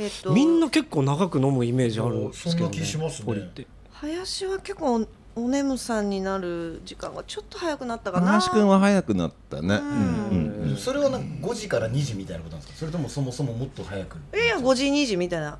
[0.00, 8.26] えっとみんな結構長く飲むイメージあるんですけど、そんな気しますね林は結構お眠さんになる時間がちょっと早くなったかな。
[8.28, 9.74] 林くんは早くなったね。
[9.76, 9.82] うん。
[9.82, 12.78] うんうんそれはなんか5時から2時みたいなことなんですか？
[12.80, 14.16] それともそもそももっと早く？
[14.34, 15.58] いやいや5時2時みたいな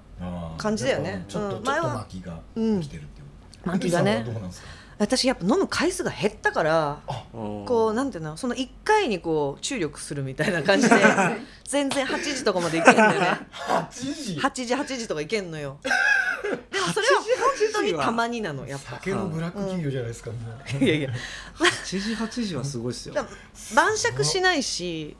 [0.56, 1.24] 感じだよね。
[1.28, 1.52] ちょっと、うん。
[1.52, 3.26] ちょっと前は巻きがうん来てるっていう。
[3.68, 4.22] 巻きがね。
[4.24, 4.68] どうなんですか？
[5.00, 7.00] 私やっぱ飲む回数が減ったから
[7.32, 10.96] こうなんていうのその1回にこう注力するみたいな感じで
[11.64, 13.40] 全然8時とかまでいけんのよね。
[13.50, 15.78] 8時？8時8時とかいけんのよ。
[15.82, 18.96] でもそれは本当にたまになのやっぱ。
[18.96, 20.36] 酒のブラック企業じゃないですか、も
[20.80, 21.10] う いやいや。
[21.58, 23.14] 8時8時はすごいっすよ。
[23.14, 23.26] だ
[23.74, 25.16] 晩酌しないし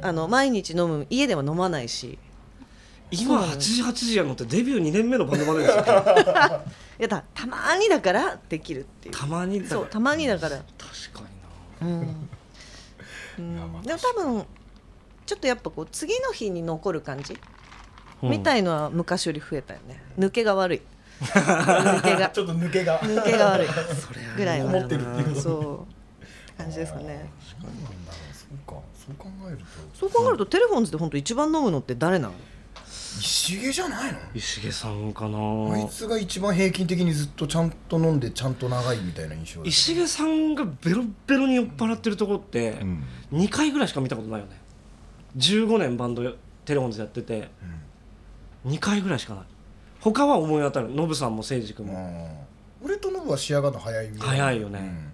[0.00, 2.18] あの毎日飲む家では飲まないし。
[3.10, 5.84] 今8時8時やのってデビュー2年目のバンドマネですよ。
[5.84, 5.84] い
[6.98, 9.14] やだたまにだからできるっていう。
[9.14, 9.80] たまにだから。
[9.80, 10.56] そうたまにだから。
[10.56, 11.28] 確か
[11.80, 11.96] にな。
[11.96, 12.28] うん、
[13.38, 14.46] うん、でも多分
[15.26, 17.38] ちょっとやっぱこう次の日に残る感じ、
[18.22, 20.02] みたいいのは昔より増えたよね。
[20.18, 20.82] 抜けが悪い。
[21.22, 22.28] 抜けが。
[22.30, 23.00] ちょっと抜けが。
[23.00, 23.68] 抜けが悪い。
[24.36, 26.58] ぐらいは思ってるっていうそう。
[26.58, 27.30] 感じですかね。
[29.06, 29.64] そう考えると。
[29.94, 32.34] そう考えるとテレフォンズで本当一番飲むのって誰なの？
[33.18, 34.18] 石毛じゃないの？
[34.34, 35.38] 石毛さんかな。
[35.74, 43.04] あいつが一番平均的にずっとちゃんと飲んでちゃんと長いみたいな印象石毛さんがベロベロに酔っ払ってるとこってうん。
[43.32, 44.60] 2回ぐらいしか見たことないよね。
[45.36, 46.22] 15年バンド
[46.64, 47.48] テレフォンズやってて
[48.66, 49.44] 2回ぐらいしかない。
[50.00, 50.94] 他は思い当たる。
[50.94, 52.46] ノブさんも誠司君うんも
[52.84, 54.44] 俺とノブは仕上がるの早いみたいな。
[54.44, 55.12] 早いよね。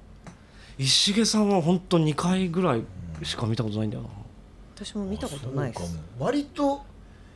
[0.78, 2.84] 石毛さんは本当2回ぐらい
[3.22, 4.08] しか見たことないんだよな。
[4.74, 5.82] 私も見たことないです。
[5.82, 6.26] そうかも。
[6.26, 6.82] 割と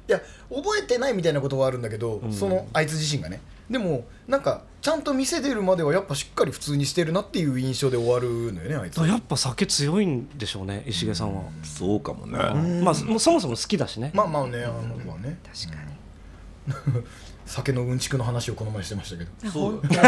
[0.08, 2.32] いや覚えてないみたいなことはあるんだけど、ん。
[2.32, 3.40] そのあいつ自身がね。
[3.70, 8.98] でもなんかちゃんと店出るまではやっぱしっかり普通にしてるなっていう印象で終わるのよねあいつ。
[8.98, 12.82] やっぱ酒強いんでしょうね石毛さんは、そうかもね。
[12.82, 15.38] まあそもうそもそも好きだしね、まあまあねあの子はね。
[15.44, 17.04] 確かに。
[17.46, 19.50] 酒のうんちくの話をこの前してましたけど。
[19.50, 19.80] そう。
[19.82, 20.00] だね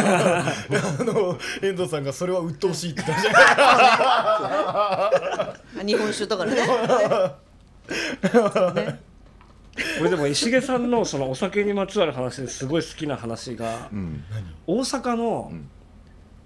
[1.00, 3.44] あの遠藤さんがそれは鬱陶しいって言ってました。
[5.48, 5.52] あ
[5.84, 6.56] 日本酒とかね
[10.00, 14.24] 俺でも石毛さんのそのお酒にまつわる話ですごい好きな話が、うん。
[14.66, 15.68] 大阪のん。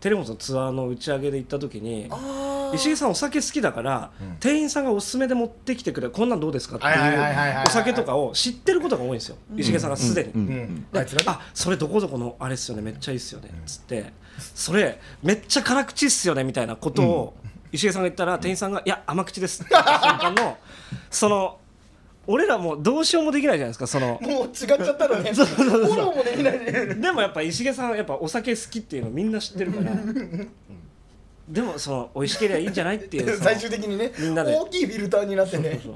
[0.01, 4.37] テレモンズのツアーの打ち上げで行った時にあ石毛さんお酒好きだから、うん。
[4.39, 10.31] 店員さんがおすすめで持ってきてくれこんなんどうですかっていうお酒とかを知ってることが多いんですよ、石毛さんがすでに。
[10.35, 10.87] うん。
[10.95, 12.83] ああそれどこどこのあれっすよね。
[12.83, 13.49] めっちゃいいっすよね。
[13.49, 14.13] っつって。
[14.39, 16.45] それめっちゃ辛口っすよね。
[16.45, 17.37] みたいなことを
[17.73, 20.57] 石毛さんが言ったら店員さんが「いや甘口です」って言った瞬間の
[21.11, 21.59] その
[22.31, 24.19] 俺らもうどうしようもできないじゃないですかその。
[24.21, 25.33] もう違っちゃったらね。
[25.33, 26.95] フォローもできないね。
[26.95, 29.93] でもやっぱ石毛さんはやっぱお酒好きっていうのみんな知ってるから。
[31.49, 34.55] でもその美味しければいいんじゃないっていう 最終的にねみんなで。
[34.55, 35.81] 大きいフィルターになってね。
[35.83, 35.95] そう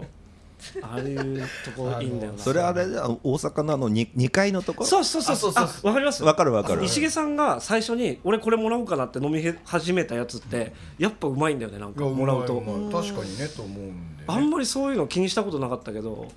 [0.82, 2.38] ああいうとこいいんだよな。
[2.38, 4.80] それあれじゃん大阪のあの 2, 2階のとこ？
[4.84, 5.68] ろそうそうそうそうあそう。
[5.68, 6.24] そうあわかります？
[6.24, 6.84] わかるわかる。
[6.84, 12.04] 石毛さんが最初に俺これもらおうかなって飲み始めたやつってやっぱうまいんだよねなんか。
[12.04, 12.60] もらうと。
[12.92, 16.28] 確かにねと思うんで、ね、あんまりそういうの気にしたことなかったけど。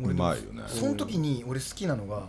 [0.00, 0.62] うまいよね。
[0.68, 2.22] その時に俺好きなのが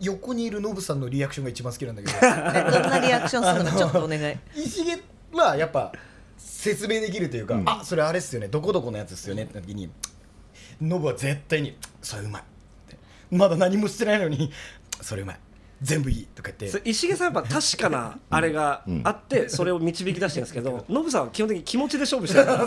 [0.00, 2.14] 横にいるノブさんのリアクションが一番好きなんだけど。
[2.20, 3.70] えどんなリアクションするの？
[3.70, 4.36] かちょっとお願い。
[4.56, 5.00] 石毛
[5.36, 5.92] はやっぱ
[6.36, 7.68] 説明できるというか、うん。
[7.68, 8.48] あそれあれっすよね。
[8.48, 9.88] どこどこのやつっすよねって時に
[10.80, 12.44] ノブは絶対に「それうまい」っ
[12.88, 12.96] て
[13.30, 14.52] まだ何もしてないのに
[15.00, 15.38] 「それうまい。
[15.84, 16.88] 全部いい」とか言って。
[16.88, 22.66] 石毛さんやっぱ確かなあれがあってそれを導き出してるんですけど ノブさんは基本的に気持ちで勝負してるから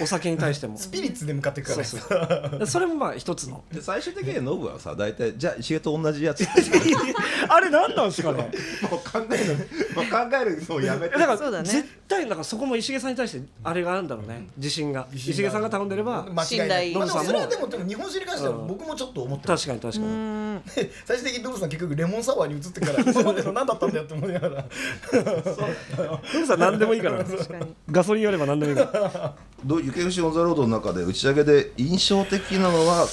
[0.00, 0.78] お酒に対しても。
[0.78, 2.06] スピリッツで向かっていくからそうね
[2.50, 2.66] そう。
[2.66, 3.64] それもまあ一つの。
[3.72, 6.46] で最終的にノブはさ大体じゃあ石毛と同じやつ。
[7.48, 8.50] あれ何なんですかね？
[8.90, 11.14] もう考えるの、もう考えるのをやめて。
[11.18, 11.68] だからそうだね。
[11.68, 14.46] 絶対なんかそこも石毛さんに対してあれがあるんだろうね。
[14.56, 15.06] 自信が。
[15.12, 16.92] 石毛さんが頼んでれば間違いない。
[16.92, 17.24] 信頼ノブさんも。
[17.26, 20.60] それはでもでも日本酒に関してはうん僕もちょっと思ってる確かに確かうに
[21.04, 24.64] 最終的にノブさん結局レモンサワーに移ってから 今までの何だったんだよって思いながら。
[25.12, 27.24] ノブさん何でもいいから。
[27.24, 27.74] 確かに。
[27.90, 29.34] ガソリンよれば何でもいいから。
[29.64, 33.06] どう雪牛オンザロードの中で打ち上げで印象的なのは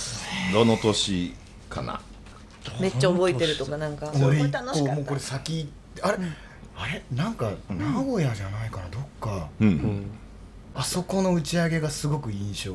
[0.51, 1.33] どの年
[1.69, 1.99] かな？
[2.79, 4.07] めっちゃ覚えてるとかなんか。
[4.07, 6.17] これ楽し個もうこれ先あれ、
[6.77, 7.03] あれ？
[7.13, 9.47] なんか名古屋じゃないかなどっか。
[9.59, 10.11] うん、うん
[10.75, 12.73] あそこの打ち上げがすごく印象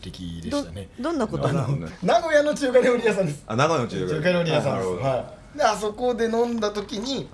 [0.00, 0.88] 的でどしたね。
[1.00, 1.48] どんなこと？
[1.48, 3.42] がなるほどね名古屋の中華料理屋さんです。
[3.44, 7.28] あ長野の中中華料理屋さんです、はい、であそこで飲んだ時に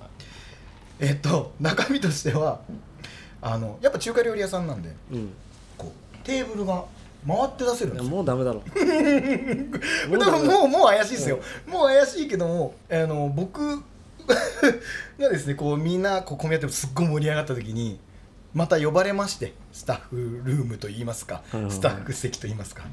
[0.98, 2.60] えっと中身としては
[3.42, 5.32] あのやっぱ中華料理屋さんなんでうん。
[5.76, 6.84] こうテーブルが
[7.26, 8.16] 回って出せるんいやですよ。
[8.16, 8.62] もうダメだろ。
[8.74, 11.40] でももうもう怪しいですよ。
[11.66, 13.82] もう怪しいけどもあの僕
[15.18, 17.98] がですねこうみんなこう混み合ってすっごい盛り上がった時に
[18.54, 21.70] また呼ばれましてスタッフルームといいますかうん。
[21.70, 22.84] スタッフ席といいますか。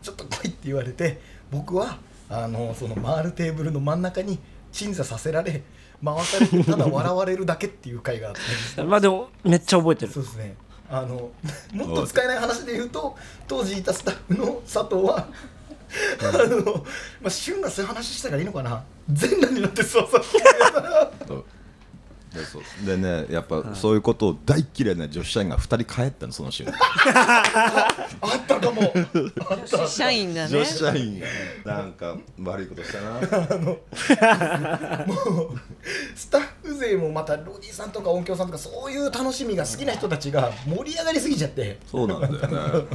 [0.00, 4.38] ちょっと来いって言われて僕はあのその回るテーブルの真ん中に
[4.72, 5.62] 鎮座させられ
[6.04, 8.34] 回されてただ笑われるだけっていう回があっ
[8.74, 8.82] て。
[8.82, 10.12] まあでもめっちゃ覚えてる。
[10.12, 10.56] そうですね。
[10.90, 11.30] あの
[11.72, 15.28] もっと使えない話で言うと当時いたスタッフの佐藤は
[16.20, 16.84] あの、
[17.20, 18.84] まあ、旬がそういう話したらいいのかな。
[19.08, 20.24] 全裸になってそうそう
[21.26, 21.44] そう
[22.34, 22.62] でそう。
[22.86, 26.74] でねやっぱそういうことを大嫌いな女子社員が2人帰ったのその瞬間
[27.14, 27.92] あ
[28.36, 28.92] ったかも。
[29.50, 30.50] あった社員だね。
[30.50, 31.20] 女子社員
[31.64, 33.20] がなんか悪いことしたな。
[36.14, 41.78] スタッフ勢もまたロディさんとか音響さんとかそういう楽しみが好きな人たちが盛り上がりすぎちゃって。
[41.90, 42.38] そうなんだよね。
[42.40, 42.86] なんか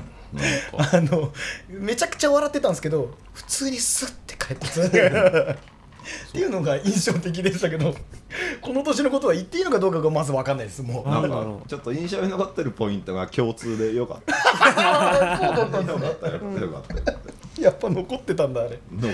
[0.97, 1.31] あの
[1.69, 5.55] めちゃくちゃ笑ってたんですけど普通にスッて帰ってきた
[6.29, 7.93] っていうのが印象的でしたけど
[8.61, 10.81] この年のことは言っていいのかどうかがまず分かんないです。
[10.81, 14.33] もうなんかちょっと印象に残ってるポイントが共通でよかった。
[14.33, 17.13] そうだったんですねよかったよかっ
[17.55, 18.79] たやっぱ残ってたんだあれ。
[18.91, 19.13] 残っ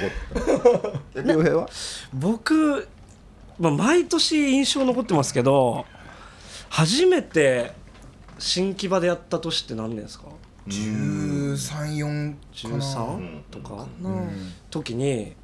[1.14, 1.22] た。
[1.22, 1.70] 平は？
[2.14, 2.88] 僕、
[3.60, 5.86] まあ、毎年印象残ってますけど
[6.70, 7.72] 初めて
[8.40, 10.26] 新木場でやった年って何年ですか
[10.68, 13.88] ？134 13とか？
[14.02, 14.54] うん。
[14.70, 15.36] 時に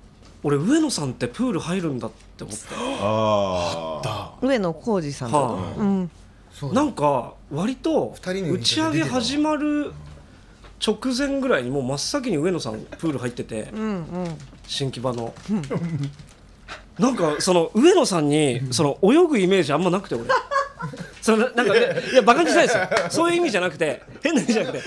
[0.43, 2.63] 俺上野さんってプール入るんだって思って。
[3.01, 4.07] ああ
[4.41, 5.79] だ上野浩二さんとはあ。
[5.79, 6.11] うん。
[6.73, 9.91] なんか割と二人の打ち上げ始まる
[10.85, 13.69] 直前ぐらいにもう真っ先に上野さんプール入ってて。
[13.73, 14.05] うんうん。
[14.65, 15.33] 新木場の。
[16.97, 20.25] なんかその上野さんにその泳ぐイメージあんまなくて俺
[21.21, 21.79] そのなんかね
[22.11, 22.89] いやバカにしないですよ。
[23.09, 24.83] そういう意味じゃなくて変な意味じゃなくて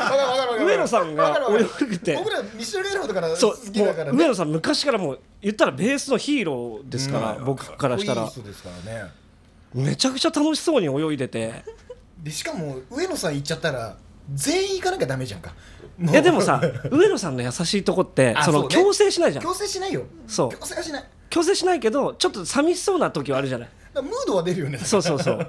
[0.65, 2.17] 上野さんが泳ぐって。
[2.17, 4.19] 僕らミシェル・エラフだから好きだからね。
[4.19, 7.45] 上野さん昔からもう言ったらベースのヒーローですから、うん。
[7.45, 8.25] 僕からしたら。
[8.25, 8.31] ね。
[9.75, 11.65] めちゃくちゃ楽しそうに泳いでて。
[12.23, 13.97] でしかも上野さん行っちゃったら
[14.33, 15.53] 全員行かなきゃダメじゃんか。
[16.01, 18.69] いやでもさ上野さんの優しいとこってそのね。
[18.71, 19.45] 強制しないじゃん。
[19.45, 20.05] 強制しないよ。
[20.27, 20.51] そう。
[20.51, 21.05] 強制はしない。
[21.29, 23.69] 強制しないけどちょっと寂しそうな時はあるじゃない。
[23.69, 24.79] らムードは出るよね。
[24.79, 25.47] そうそうそう。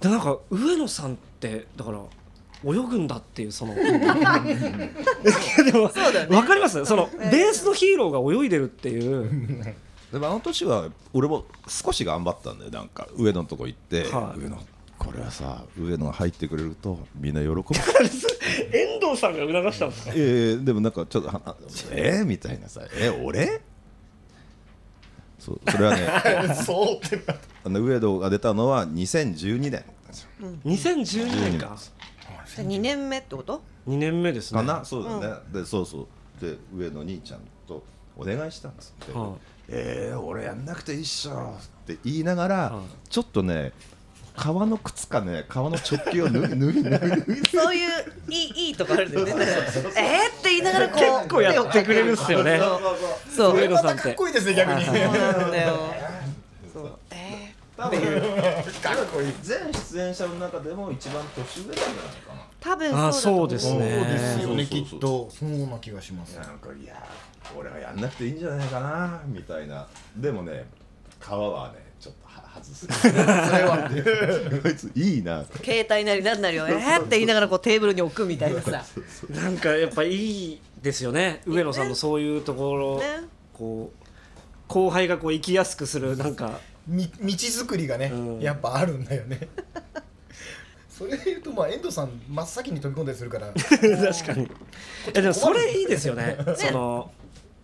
[0.00, 2.00] でなんか上野さんってだから
[2.64, 3.82] 泳ぐんだっていうその で
[5.72, 5.90] もわ
[6.44, 6.84] かります？
[6.84, 9.74] そのベースのヒーローが泳いでるっていう。
[10.12, 12.70] でもあの年は俺も少し頑張ったんだよ。
[12.70, 14.40] なんか上野のとこ行って、はい。
[14.40, 14.58] 上野
[14.98, 17.62] これはさ上野が入ってくれるとみんな喜ぶ。
[18.72, 21.56] 遠藤さんが促したんですかえー、でもなんかちょっとは
[21.90, 22.82] えー、みたいなさ。
[22.94, 23.60] え俺？
[25.46, 27.22] そうそれはね そうって
[27.64, 29.84] あの上野が出たのは2012年。
[30.64, 31.76] 2012年か。
[32.46, 34.60] じゃあ2年目ってこと？2年目ですね。
[34.60, 36.06] かな、そうだね、でそうそう。
[36.40, 37.84] で上野兄ちゃんと
[38.16, 39.30] お願いしたんですって、はい。
[39.68, 43.08] えー、俺やんなくていいっしょって言いながら、はい。
[43.08, 43.72] ちょっとね
[44.36, 47.90] 革の靴かね革の直球を脱い 脱い脱い脱いそういう
[48.28, 49.46] いいいいとこあるんだよね。
[49.96, 52.60] えーって言いながらこう結構やってくれるっすよね。
[53.34, 53.56] そう。
[53.58, 54.84] 上野さんってかっこいいですね逆に。
[54.84, 55.78] そうなんだよ。
[56.72, 56.98] そう。
[57.10, 58.00] え多分
[59.42, 61.94] 全出演者の中でも一番年上なんじゃない
[62.26, 62.40] かな。
[62.40, 63.56] ー多分あそうだと思う。
[63.56, 64.66] そうですそうねですよねそうそうそう。
[64.66, 65.30] きっと。
[65.30, 66.36] そうな気がします。
[66.36, 66.94] なんかいや
[67.56, 69.86] 俺はやんなくていいんじゃないかなみたいな。
[70.16, 70.66] でもね
[71.20, 72.86] 革はねちょっとは外す。
[72.86, 73.22] それ
[73.64, 73.90] は
[74.62, 75.44] こいついいな。
[75.62, 78.84] 携帯なりなんなりをえーって言いながらこうテーブルに置くみたいなさ。
[79.30, 81.42] なんかやっぱいいですよね。
[81.46, 83.22] 上野さんのそういうところ、ね。
[83.52, 84.06] こう
[84.68, 86.60] 後輩がこう生きやすくするなんか。
[86.86, 88.40] み道作りがね、うん。
[88.40, 89.48] やっぱあるんだよね。
[90.88, 93.52] それで言うとまあ遠藤さん真っ先に飛び込んだりするから。
[93.52, 94.44] 確かに。
[94.44, 94.48] い
[95.12, 96.38] やでもそれいいですよね。
[96.56, 97.10] その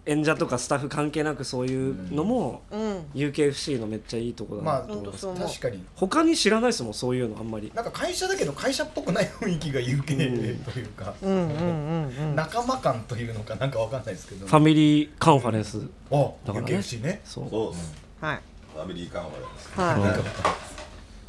[0.04, 2.98] 演者とかスタッフ関係なくそういうのも、うん。
[3.14, 5.84] UKFC のめっちゃいいとこだまあなと思います、そう思う確かに。
[5.94, 7.70] 他に知らないですもんそういうのあんまり。
[7.74, 11.14] なんか会社だけど会社っぽくない雰囲気が UK というか、
[12.34, 14.46] 仲間感というのかなんかわかんないですけど。
[14.46, 15.78] ファミリーカンファレンス。
[16.10, 16.72] あだからね。
[16.72, 17.72] UKFC ねそうそう。
[17.72, 18.40] ですはい。
[18.74, 19.78] ファミリーカンファレンス。
[19.78, 20.71] は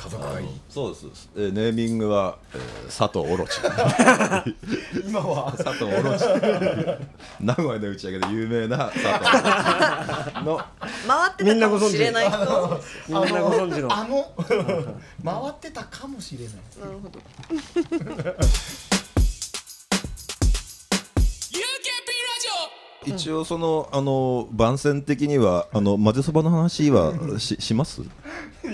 [0.04, 0.50] 家族会議。
[0.70, 3.60] そうですそうです、えーネーミングは、えー佐藤オロチ。
[5.08, 5.52] 今は。
[5.54, 6.26] 佐藤オロチ。
[7.39, 9.20] 名古屋の打ち上げで有名な佐藤オロ
[10.34, 10.46] チ。
[10.46, 10.63] の い
[11.08, 13.94] 回ってたかもしれない人なるみんなご存知の。
[13.94, 14.32] あの
[15.24, 16.56] 回ってたかもしれない。
[17.02, 17.20] ほど
[23.06, 28.02] 一応そのあの番宣的にはあの混ぜそばの話はしします？
[28.02, 28.06] い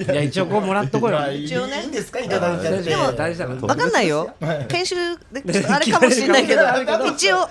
[0.07, 1.31] や一応こうもらっとこうよ。
[1.31, 1.81] 一応ね。
[1.81, 2.19] いいんですか？
[2.19, 4.29] いただいちゃってでも大事だからわかんないよ。
[4.69, 4.95] 編集
[5.31, 6.61] で ちょっとあれかもしれないけど。
[7.07, 7.47] 一応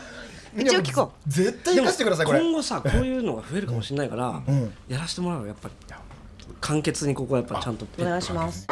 [0.56, 2.40] 一応聞こ絶対生かしてくださいこれ。
[2.40, 4.72] 今後さこういうのが増えるかもしれないから、うん。
[4.88, 5.74] やらせてもらうよやっぱり。
[6.60, 8.66] 簡潔にここはやっぱちゃんとうお願いします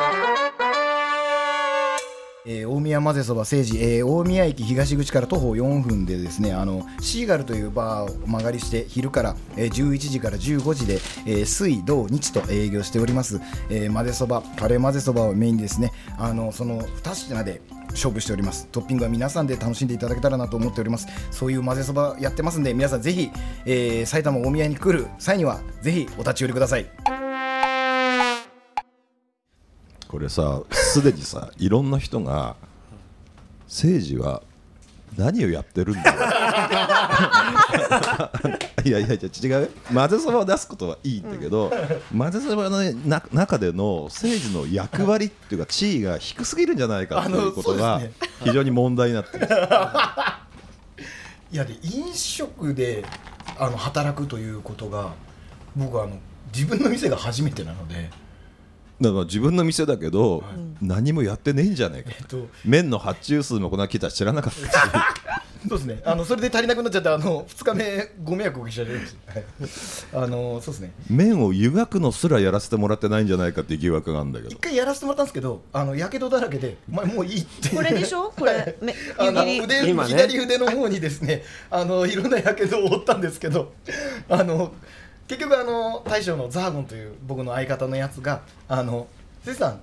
[2.47, 10.95] えー大宮混ぜそば政治、えー大宮駅東口から徒歩4分でですねあのシーガルというバーを間借りして昼から、えー11時から15時で、
[11.27, 18.69] えー水土日と営業しております、えー混ぜそばカレー混ぜそばをメインにですねあのその2品で勝負しております。
[18.69, 21.07] トッピングは皆さんで楽しんでいただけたらなと思っております。
[21.31, 23.31] そういう混ぜそばやってますんで皆さんぜひ、
[23.65, 27.26] えー埼玉大宮に来る際にはぜひお立ち寄りください。
[30.09, 32.55] これさすでにさ いろんな人が
[33.67, 34.43] 政治は
[35.17, 36.13] 何をやってるんだ
[38.85, 39.69] いやいやいや違うよ。
[39.93, 41.73] 混ぜそばを出すことはいいんだけど、
[42.17, 48.03] 混ぜそばのな中での政治の役割っていうか地位が低すぎるんじゃないかということあが
[48.45, 49.49] 非常に問題になってる。
[51.53, 53.03] いやで飲食で
[53.59, 55.15] あの働くということが
[55.75, 56.19] 僕はあの
[56.53, 58.11] 自分の店が初めてなので、
[59.01, 60.43] だから自分の店だけど、
[60.81, 64.67] 何もやってねえんじゃねえかえっと、麺の発注数もこんな来たら知らなかったし。
[65.69, 66.01] そうですね。
[66.05, 70.25] あのそれで足りなくなっちゃってあの2日目ご迷惑をおかけしちゃいます、はい。
[70.25, 70.93] あのそうですね。
[71.11, 74.51] 麺を湯がくのすらやらせてもらってないんじゃないかっていう疑惑があるんだけど。
[74.51, 77.71] 一回やらせてもらったんですけどあのやけどだらけで「お前もういい」って。
[77.71, 78.33] これでしょ？
[78.37, 78.77] これ。
[78.81, 79.81] めあの湯切り。
[79.81, 80.11] 腕、今ね。
[80.11, 83.73] 左腕の方にですねあのいろんなやけどを負ったんですけど
[84.29, 84.73] あの
[85.29, 89.07] 結局あの大将のザーゴンという僕の相方のやつが「あの
[89.45, 89.81] せさん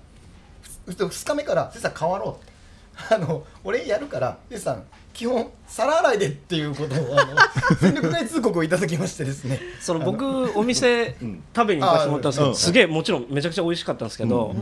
[0.87, 2.53] 2日目からせさん変わろう」って。
[3.09, 4.83] あの俺やるからでさん
[5.13, 7.35] 基本皿洗いでっていうことをあの
[7.81, 9.59] 全力大通告をいただきましてですね。
[9.81, 10.23] その僕
[10.55, 11.15] お店
[11.55, 12.51] 食べに行かせてもらったんですけうん。
[12.51, 14.55] どすげえもちろんめちゃくちゃ美味しかったんですけど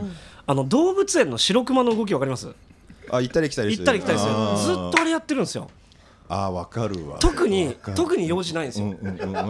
[0.46, 2.48] あの動物園の白熊の動きわかります？
[3.10, 4.30] あ行ったり来たり行ったり来たりする。
[4.64, 5.68] ずっとあれやってるんですよ
[6.34, 7.18] あーわかるわ。
[7.18, 7.96] 特にわかる。
[7.96, 8.94] 特に用事ないんですよ。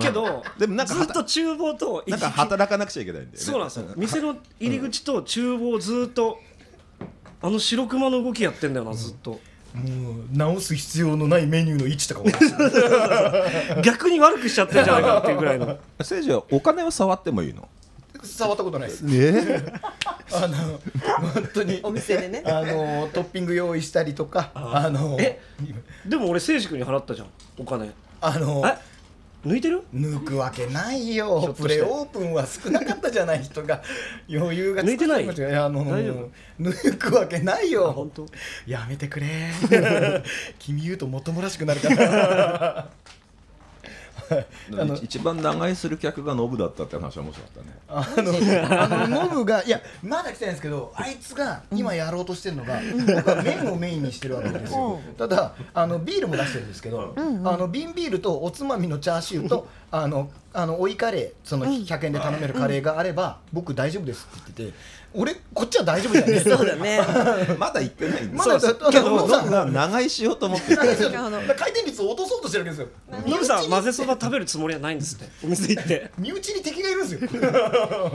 [0.00, 3.38] けどでもなんかずっと厨房となんか働かなくちゃいけないんだよね。
[3.38, 3.86] そうなんですよ。
[3.96, 6.38] 店の入り口と厨房ずっと
[7.40, 9.30] あの白熊の動きやってんだよなずっと。
[9.30, 12.26] もう直す必要のないメニューの位置とかも。
[13.82, 15.78] 逆に悪くしちゃってんじゃないかっていうぐらいの。
[16.02, 17.68] せいじはお金は触ってもいいの？
[18.22, 19.04] 触ったことないです。
[19.10, 19.62] え？
[20.34, 20.80] あの
[21.34, 21.80] 本当に。
[21.82, 22.42] お店でね。
[22.46, 25.40] あのトッピング用意したりとかあのえ？
[26.06, 27.28] でも俺誠司君に払ったじゃん。
[27.58, 27.90] お金。
[28.20, 28.78] あのえ？
[29.46, 29.82] 抜いてる？
[29.92, 31.52] 抜くわけないよ。
[31.58, 33.82] プレオープンは少なかったじゃない人が
[34.32, 35.24] 余裕が抜いてない？
[35.24, 35.84] いやあの
[36.60, 38.26] 抜くわけないあよ本当？
[38.66, 39.26] やめてくれ。
[40.60, 42.88] 君言うともっともらしくなるから
[45.02, 47.78] 一番長居する客がノブだったって話は面白かったね。
[47.88, 57.20] あのあのノブがいやまだ来てないんですけどあいつが今やろうとしてるのが、僕は麺をメインにしてるわけですよ、ただあのビールも出してるんですけど、あ
[57.56, 64.78] の瓶ビールとおつまみのチャーシューとあのあの追いカレーその100円で頼めるカレーがあれば、僕大丈夫ですって言ってて
[65.14, 67.00] 俺こっちは大丈夫じゃない そうだね。
[67.58, 70.76] まだ行ってないまだだけどノノブさんブが長居しようと思って。
[70.76, 72.88] 回転率を落とそうとしてるわけですよ。
[73.26, 75.28] ノブさん混ぜそば食べるつもりはないんですって。
[75.44, 76.10] お店行って。
[76.18, 77.28] 身内に敵がいるんですよ。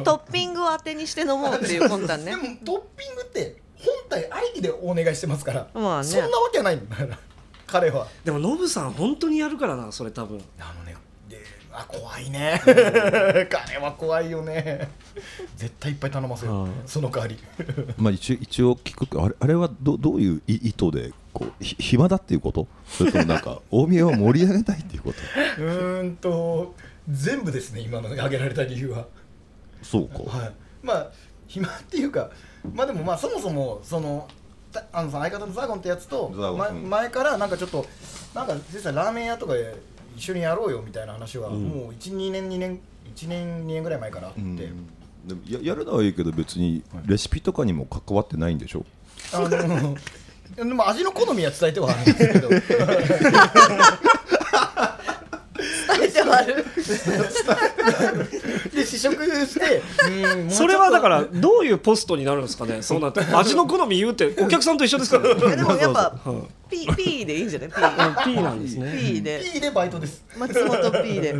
[0.03, 2.31] トッピングを当てにして飲もうっていう魂胆ね。
[2.31, 6.07] でもトッピングって本体ありきでお願いしてますから、まあね。
[6.07, 7.19] そんなわけはないんだから。
[7.67, 8.07] 彼は。
[8.23, 10.41] でもノブさん本当にやるからなそれ多分。
[10.59, 10.95] あのね
[11.29, 11.43] で
[11.79, 12.59] あ怖いね。
[12.65, 14.89] 彼は怖いよね。
[15.55, 16.71] 絶対いっぱい頼ませる、うん。
[16.87, 17.37] その代わり。
[17.97, 22.67] まあ一応一応聞くあれあれはどどういう意意図でこうひ暇だっていうこと？
[22.87, 25.61] それともなんか 大宮を盛り上げたいっていうこと？
[25.63, 26.73] うーんと
[27.09, 29.05] 全部ですね今の挙げられた理由は。
[29.83, 30.51] そうか、はい。
[30.81, 31.11] まあ
[31.47, 32.31] 暇っていうか
[32.73, 34.27] まあでもまあそもそもその
[34.71, 36.83] たあのさ相方のザーゴンってやつと、まザーゴン。
[36.83, 37.85] うん前からなんかちょっと
[38.33, 39.75] なんか先生ラーメン屋とかで
[40.17, 41.63] 一緒にやろうよみたいな話は、うん。
[41.63, 42.79] もう12年2年
[43.15, 44.41] 1年2年ぐらい前からあって、
[45.53, 48.85] ややるのはいいけど別にレシピとかにも関わってないんでしょ？
[49.33, 49.49] あの
[50.55, 52.49] でも味の好みは伝えてはあるんですけど
[56.27, 57.57] 伝えては
[57.99, 58.29] ある
[58.71, 59.81] で試食して。
[60.49, 62.81] それはだからどういうポストになるんですかね？
[62.81, 63.21] そうなって。
[63.33, 65.27] 味の好み言うってお客さんと一緒ですから。
[65.27, 66.47] いやでもやっぱうん。
[66.69, 67.69] ピーピーでいいんじゃない？
[67.69, 68.23] ピー。
[68.23, 68.91] P なんですね。
[68.97, 69.41] ピーで。
[69.53, 70.23] P でバイトです。
[70.37, 71.35] 松本ピーで。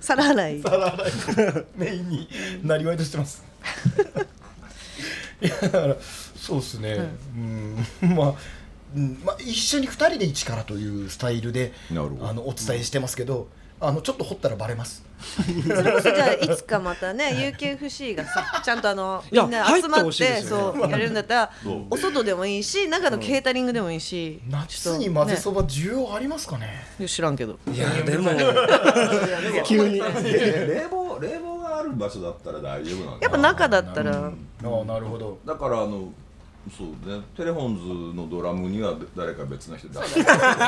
[0.00, 0.62] 皿洗い。
[0.62, 1.64] 皿洗い。
[1.76, 2.28] メインに
[2.64, 3.44] なりわいとしてます。
[5.42, 5.96] いやだから
[6.36, 6.98] そうですね、
[7.34, 7.86] うん。
[8.14, 8.34] まあ
[8.94, 9.20] うん。
[9.24, 12.28] まあ、一緒に2人で一からというスタイルでなるほど。
[12.28, 13.46] あのお伝えしてますけど、
[13.82, 15.02] あのちょっと掘ったらバレます。
[15.20, 15.42] そ
[15.82, 20.42] れこそじゃあいつかまたね UKFC がさちゃんとあのみんな集ま入ってね。
[20.42, 21.50] そうやるんだったら
[21.90, 26.84] お外でもいいし中のケータリングでもいいし夏に混ぜそば需要ありますかね？
[26.98, 27.58] ば知らんけど。
[27.72, 28.30] いやでも。
[29.64, 29.98] 急に。
[29.98, 34.12] 冷房冷房がある場所だったら大丈夫なんだやっぱ中だったら。
[34.16, 34.30] あ
[34.62, 35.38] あなるほど。
[35.46, 36.12] だからあの
[36.76, 37.22] そうね。
[37.36, 40.24] テレフォンズのドラムには誰か別の人出して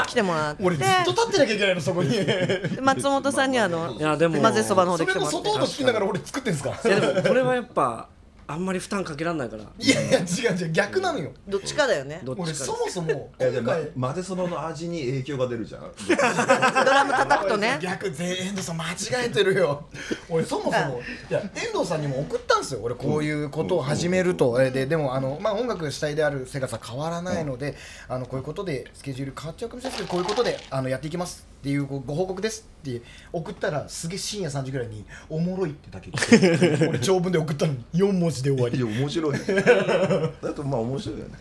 [0.06, 0.64] 来てもらって。
[0.64, 2.16] 俺ずっと立ってなきゃいけないのそこに。
[2.80, 5.48] 松本さんにあのいやでも混ぜそばの方で来てももらって。
[5.48, 8.08] 外音聞きながら俺作ってんすかいやでもこれはやっぱ
[8.46, 9.64] あんまり負担かけられないから。
[9.78, 10.22] いやいや違
[10.54, 11.30] う違う逆なのよ。
[11.48, 12.20] どっちかだよね。
[12.24, 15.82] どっ俺ちかそもそもえでま今回混ぜそばの味に影響が出るじゃん。
[15.82, 17.78] ドラム叩くとね。
[17.82, 19.86] 逆全遠藤さん間違えてるよ。
[20.28, 22.80] 俺そもそもいや遠藤さんにも送ったんですよ。
[22.82, 27.76] 俺こういうことを始めると、えででもあの、まあ、音楽主体である瀬川さん変わらないので、
[28.08, 33.02] あのこういうことでスケジュール変わっちゃうかもしれないですけどこういうことであのやっていきますっていうごご報告ですって
[33.32, 38.78] 送ったらすげえ深夜3時ぐらいに「おもろい」ってだけ来て 俺長文で送ったのに4文字で終わり。
[38.78, 39.38] いや面白い。
[40.42, 41.34] だとまあ面白いよね。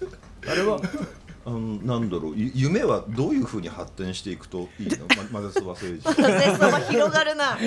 [0.48, 0.80] あれは
[1.44, 7.58] あのなんだろうゆ夢はどういうふうに発展していくといいの、ま、混ぜそば政治混ぜそば広がるな。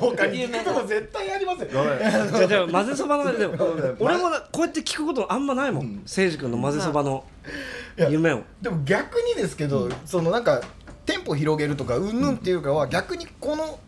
[0.00, 0.48] 他に。
[0.48, 1.68] 聞くとこ絶対ありますよ。
[1.70, 3.56] じゃあじゃあ混ぜそばの中ででも
[3.98, 5.96] 俺もなこうやって聞くことあんまないもん。
[5.96, 7.24] 誠司君の混ぜそばの
[8.08, 8.42] 夢を。
[8.62, 10.62] でも逆にですけど、そのなんか
[11.04, 13.80] 店舗広げるとかうんぬんっていうかは、逆にこの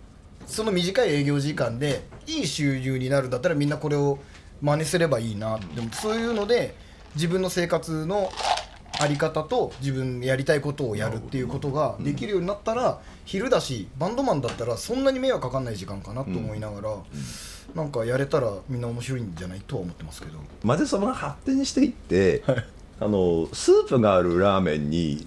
[0.47, 4.19] その短い営業時間でいい収入になるんだったらみんなこれを
[4.61, 6.75] 真似すればいいな、でもそういうので
[7.15, 8.31] 自分の生活の
[9.01, 16.97] あり方と自分やりたいことをやるっていうことができるようになったら、昼だしバンドマンだったらそんなに迷惑かかんない時間かなと思いながら、
[17.75, 20.39] なんかやれたらみんな面白いんじゃないとは思ってますけど。
[20.63, 22.43] 混ぜそばが発展していって、
[23.01, 25.27] あのスープがあるラーメンにい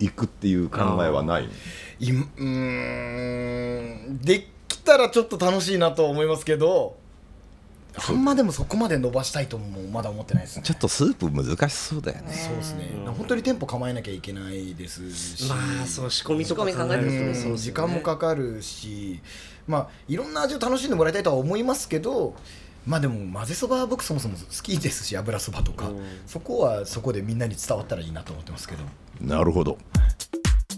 [0.00, 1.48] 行くっていう考えはない
[1.98, 2.44] いうー
[4.10, 6.96] んできたらちょっと楽しいなとは思いますけど
[7.96, 10.62] あんまでもそこまで伸ばしたいともまだ思ってないですね。
[10.62, 12.32] ちょっとスープ難しそうだよね。
[12.32, 17.58] そうですね、本当に店舗構えなきゃいけないですし、まあそう仕込みとか考えると仕込み考えるとねねそうですよね。
[17.58, 19.20] 時間もかかるし。
[19.66, 22.36] まあいろんな味を楽しんでもらいたいとは思いますけど
[22.86, 25.90] まあでも混ぜそばは僕そもそも好きですし油そばとか、
[26.26, 28.84] そこはそこでみんなに伝わったらいいなと思ってますけど。
[29.20, 29.78] なるほど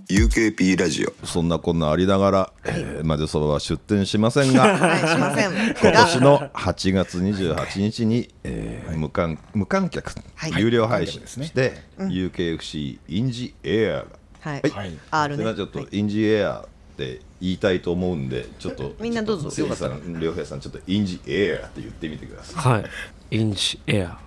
[0.08, 1.26] UKP ラジオ。
[1.26, 5.52] そんなこんなありながら、えー、まぜそばは出店しませんが はいしません。
[5.80, 10.52] 今年の8月28日に、えー無観無観客、はい。
[10.56, 14.06] 有料配信して UKFC インジエアが
[14.52, 14.60] はい。
[14.62, 14.70] はい。
[14.70, 14.98] はい。
[15.10, 15.42] R ね。
[15.42, 15.98] それはちょっとはい。
[15.98, 19.50] インジエアって言いたいと思うんでちょっとみんなどうぞ。
[19.50, 23.36] せいじさん良平さんちょっとインジエアって言ってみてくださはい。
[23.36, 24.18] インチエア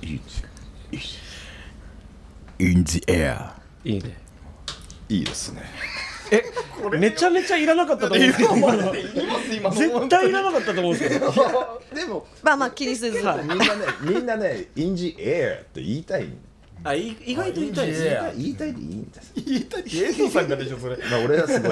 [0.00, 0.06] い。
[0.10, 0.44] インジ
[2.60, 3.50] In the air
[3.84, 4.23] いいね
[5.08, 5.62] いいですね。
[6.30, 6.42] え
[6.98, 8.94] めちゃめちゃいらなかったと思うんですけど今の。
[9.54, 11.32] 今絶対いらなかったと思うんですけど
[11.94, 13.18] でもまあまあ気にせず。
[13.18, 13.42] みんなね
[14.00, 16.28] みんなねインジエアって言いたい。
[16.82, 18.02] あい意外と言いたいです
[18.36, 19.32] 言いたいでいいんです。
[19.36, 20.96] 言いたいエイトさんがでしょそれ。
[20.96, 21.70] まあ俺はすごい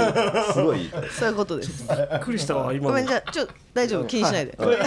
[0.53, 1.11] すごい言いたい。
[1.11, 1.85] そういうことです。
[1.89, 2.89] びっくりしたわ今の。
[2.91, 4.53] ごめんじゃあちょ大丈夫気にしないで。
[4.57, 4.79] これ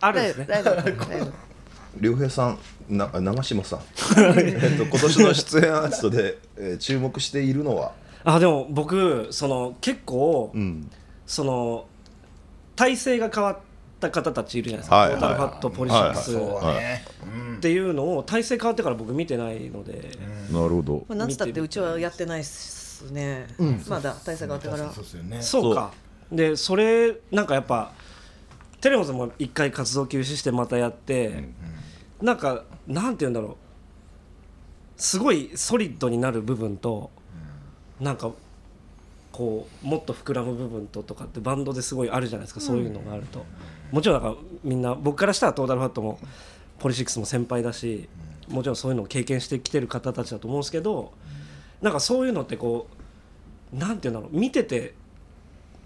[0.00, 0.46] あるん大ですね。
[0.46, 1.51] 丈夫大丈夫大丈夫
[2.00, 3.80] 良平さんな長嶋さん。
[4.38, 7.92] えっと今年の出演アーティストで、えー注目しているのは？
[8.24, 10.90] あでも僕その結構、ん。
[11.26, 11.86] その
[12.76, 13.58] 体制が変わっ
[14.00, 20.10] た方たちいるじゃないですか、はいトータルファット、ポリシックス、っていうのを体制変わってから僕見てないので、
[20.50, 20.96] なるほど。
[20.98, 23.46] これなんつったってうちはやってないっすね。
[23.88, 24.92] まだ大佐があってから。
[25.40, 25.92] そうか。
[26.30, 27.92] でそれなんかやっぱ
[28.80, 31.50] テレモンも一回活動休止してまたやって、
[32.22, 33.56] なんかなんて言うんだろう。
[34.96, 37.10] すごいソリッドになる部分と、
[38.00, 38.30] なんか
[39.32, 43.44] こうもっと膨らむ部分ととかってバンドですごいあるじゃないですか、そういうのがあると。
[43.90, 46.18] もちろんなんかみんな僕からしたらトータルファットも
[46.78, 48.08] ポリシックスも先輩だし
[48.48, 51.12] もちろんそういうのを経験してきてる方たちだと思うんですけど
[51.80, 52.88] なんかそういうのってこ
[53.72, 54.36] うなんていうんだろう。
[54.38, 54.94] 見てて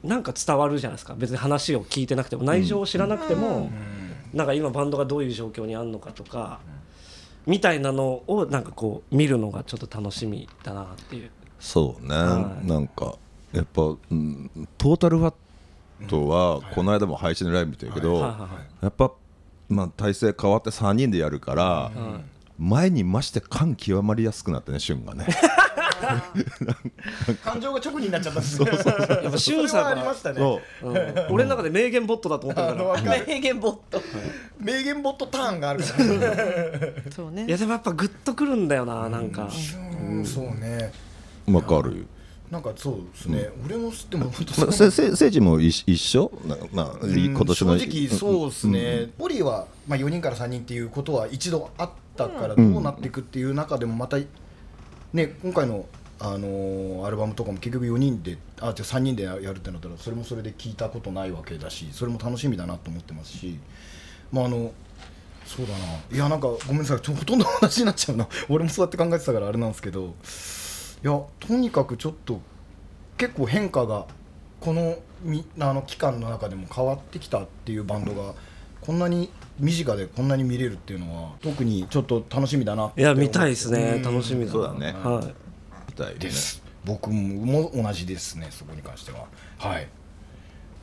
[0.03, 1.15] なんか伝わるじゃないですか。
[1.15, 3.71] 別に話を聞いてなくても内情を知らなくても、
[4.33, 6.61] なんか今バンドがどういう状況にあるのかとか、
[7.47, 11.31] みたいなのをなんかこう見るのがちょっと楽しみだなっていう。
[11.59, 12.67] そうね、はい。
[12.67, 13.17] なんか
[13.53, 18.23] やっぱ、うん、トータルファットはこの間も配信でライブ見てるけど、はい。
[18.23, 18.31] はい。
[18.41, 18.51] はい。
[18.83, 19.13] やっぱ、
[19.69, 21.91] まあ、体制変わって3人でやるから、
[22.59, 25.27] 前に増して感極まりやすくなってね旬がね。
[27.43, 28.71] 感情が直になっちゃったんですね。
[29.23, 30.41] やっぱシュンさんありましたね。
[31.31, 34.03] 俺の中で名言ボットだと思ってるあから名言ボット。
[34.59, 36.05] 名言ボットターンがあるから
[37.13, 37.47] そうね。
[37.47, 39.49] いやでもやっぱグッとくるんだよななんか。
[40.09, 40.25] うん。
[40.25, 40.93] そうね。
[41.47, 42.07] わかる。
[42.51, 47.19] なんかそうですね、俺もでも本当まあせせ政治も一一緒な、まあ、うん。
[47.19, 54.17] 今年の正直そうですね、ポリは、まあ、4人から3人っていうことは一度あったからどうなっていくっていう中でもまた、
[55.13, 55.87] ね、今回の、
[56.19, 63.59] あのアルバムとかも結局4人であじゃ3人でやるってなったらそれもそれで聞いたことないわけだしそれも楽しみだなと思ってますし、
[64.33, 64.73] まああの
[65.47, 65.79] そうだな。
[66.11, 67.01] いやなんかごめんなさい。
[67.01, 68.27] ちょほとんど話になっちゃうな。
[68.49, 70.15] 俺もそうやって考えてたからあれなんですけど
[71.05, 72.41] いやとにかくちょっと
[73.17, 74.07] 結構変化が
[74.61, 78.35] このみあの期間の中でも変わってきたっていうバンドが
[78.81, 83.95] こんなに身近でこんなに見れるっていうのは特にちょっと楽しみだないや見たいですね。
[83.97, 84.03] うん。
[84.03, 84.53] 楽しみだな。
[84.53, 84.95] そうだね。
[85.03, 85.35] はい。
[85.89, 86.63] みたいねです。
[86.85, 89.27] 僕も同じですねそこに関しては。
[89.59, 89.89] はい。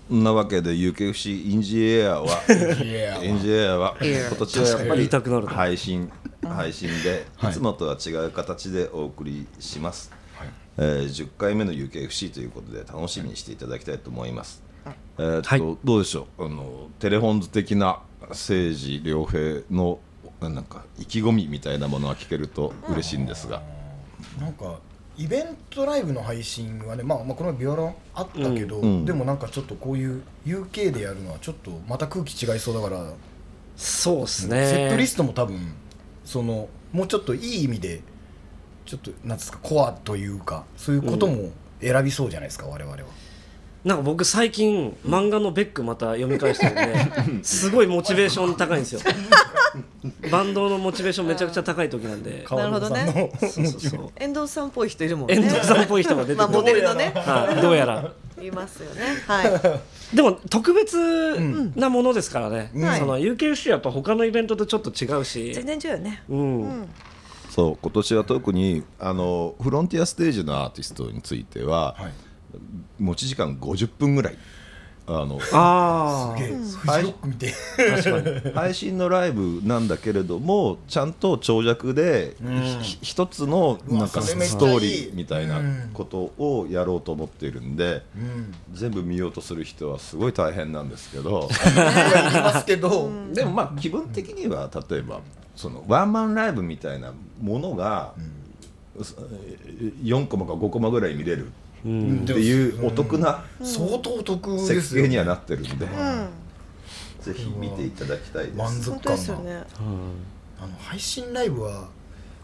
[0.09, 5.51] そんなわけで UKFC インジエアはエインジエアは今年はやっぱ言いりたくなるな。
[5.51, 6.11] 配信
[6.43, 7.51] 配信ではい。
[7.51, 10.47] いつもとは違う形でお送りします、はい。
[10.77, 14.61] えー10回目の UKFC ということで楽しみにしていただきたいと思います、
[15.17, 15.77] えーっとはい。
[15.85, 16.45] どうでしょう？
[16.45, 19.99] あのテレフォンズ的な政治良平の
[20.41, 23.61] なんか意気込みみたいなものが聞けると嬉しいんですが、
[24.39, 24.79] なんか
[25.17, 29.05] イベントライブの配信はね、まあ、まあこの前ビオランあったけど、うんうん。
[29.05, 33.13] でもなんかちょっとこういう UK でやるのはちょっとまた空気違いそうだから、
[33.75, 34.67] そうですね。
[34.67, 35.73] セットリストも多分
[36.25, 38.01] そのもうちょっといい意味で
[38.85, 43.03] ちょっとなんですかコアというかそういうことも選びそうじゃないですか、我々は。
[43.83, 49.01] なんか僕最近漫画のベックまた読み返してるんですごいモチベーション高いんですよ。
[50.31, 52.45] バンドのモチベーションめちゃくちゃ高い時なんで。
[52.49, 53.31] なるほどね。
[53.39, 54.11] 川そうそうそう。
[54.15, 55.35] 遠藤さんっぽい人いるもんね。
[55.35, 57.11] 遠藤さんっぽい人が出てまあくる、モデルのね。
[57.15, 58.11] はい、どうやら。
[58.41, 59.01] いますよね。
[59.27, 60.15] はい。
[60.15, 60.97] でも特別
[61.75, 62.99] なものですからね、はい。
[62.99, 66.23] その UKFC はやっぱ他のイベントとちょっと違うし、全然違うよね。
[66.29, 66.61] うん。
[66.61, 66.89] うん。
[67.49, 72.13] そう今年は特にあのフロンティアステージのアーティストについては、はい
[72.99, 74.37] 持ち時間50分ぐらい。
[75.05, 77.53] あのあすげえフジロック見て。
[77.77, 78.53] あ確かに。
[78.55, 82.37] 配信のライブなんだけれどもちゃんと長尺で
[82.81, 85.89] ひ一つのなんかストーリーみたいなうん。
[85.93, 88.53] ことをやろうと思っているんでうん。
[88.73, 91.49] 全部見ようとする人はすごい大変なんですけど。
[91.75, 93.11] やりますけど。
[93.33, 95.19] でもまあ気分的には例えば
[95.57, 98.13] そのワンマンライブみたいなものが
[100.03, 105.87] 4コマか5コマぐらい見れるうんっていうお得な相当お得設計にはなってるんで。
[107.21, 108.57] ぜひ見ていただきたいです。
[108.57, 109.63] 満足感がすよね。
[110.59, 111.87] あの配信ライブは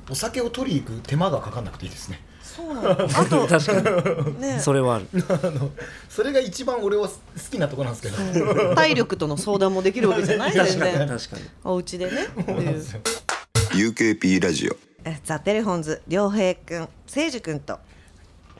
[0.09, 2.21] お酒を取りに行く手間がかかんなくていいですね。
[2.41, 4.41] そうなのあと確かに。
[4.41, 4.59] ね。
[4.59, 5.07] それはある。
[5.29, 5.71] あの
[6.09, 7.13] それが一番俺は好
[7.51, 8.75] きなところなんですけど。
[8.75, 10.97] 体力との相談もできるわけじゃない全確かに。
[10.97, 11.41] 然確かに。
[11.63, 12.23] お家でね。
[12.41, 12.51] って
[13.77, 13.91] いう。
[13.91, 14.75] UKP ラジオ。
[15.05, 16.89] えザ・テレフォンズ良平くん誠
[17.31, 17.79] 司くんと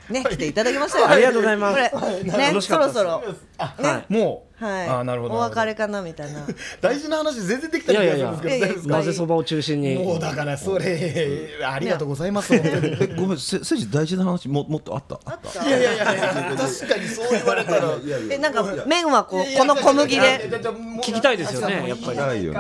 [0.10, 1.10] ね来ていただきましたよ。
[1.10, 1.90] ありがとうございます。
[1.92, 3.24] これねそろそろ。
[3.58, 4.14] あ、はい。
[4.14, 4.88] もう、はい。
[4.88, 5.36] あなるほど。
[5.36, 6.42] お別れかなみたいな。
[6.82, 8.94] 大事な話全然できた気がするんですけどいやいや大丈夫ですか？
[8.96, 9.96] 混ぜそばを中心に。
[9.96, 12.54] もうだからそれありがとうございます、
[13.18, 15.20] ごめんせせいじ大事な話ももっとあった？
[15.26, 15.66] あった？
[15.68, 16.18] いやいやいや確
[16.88, 17.90] かにそう言われたら。
[18.32, 20.50] えなんか麺はこいうやこの小麦で。
[21.04, 22.18] 聞きたいですよねやっぱり。
[22.18, 22.60] ないよね。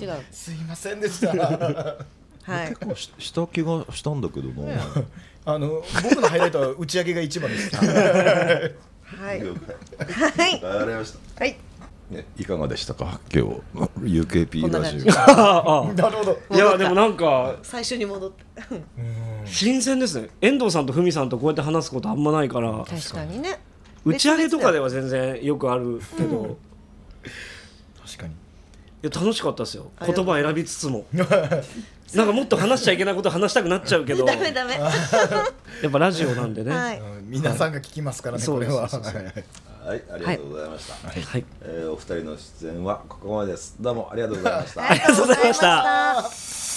[0.00, 0.12] 違う。
[0.30, 1.28] すいませんでした。
[2.44, 2.68] はい。
[2.70, 4.72] 結構しした気がしたんだけどな
[5.44, 7.74] あの僕のハイライトは打ち上げが一番です。
[7.76, 9.40] はい。
[9.40, 10.60] 了はい。
[10.60, 11.44] 解わかりました。
[11.44, 11.56] はい。
[12.10, 13.18] ね、いかがでしたか？
[13.34, 15.12] 今日 UKP ラジオ。
[15.18, 15.92] ああ。
[15.94, 16.38] なるほど。
[16.54, 18.44] いやでもなんか最初に戻って。
[19.46, 20.28] 新鮮ですね。
[20.40, 22.84] 遠藤さんとふみさんとこうやって話すことあんまないから。
[22.88, 23.58] 確かにね。
[24.04, 26.56] 打ち上げとかでは全然よくあるけど、
[28.04, 28.32] 確かに。
[28.32, 28.34] い
[29.02, 29.90] や楽しかったですよ。
[30.04, 31.06] 言葉選びつつも
[32.16, 34.24] なんかもっと話しちゃいけないこと話したくなっちゃうけど。
[34.24, 34.78] ダメダメ。
[34.78, 34.90] は
[35.82, 36.98] やっぱラジオなんでね、い。
[36.98, 37.30] うん。
[37.30, 38.72] 皆さんが聞きますからねそうです。
[38.72, 38.88] これは。
[38.88, 39.34] そうそうそうはい。
[39.84, 41.44] はいありがとうございました、はい。
[41.62, 43.76] えーお二人の出演はここまでです。
[43.80, 44.90] どうもありがとうございました。
[44.90, 46.71] ありがとうございました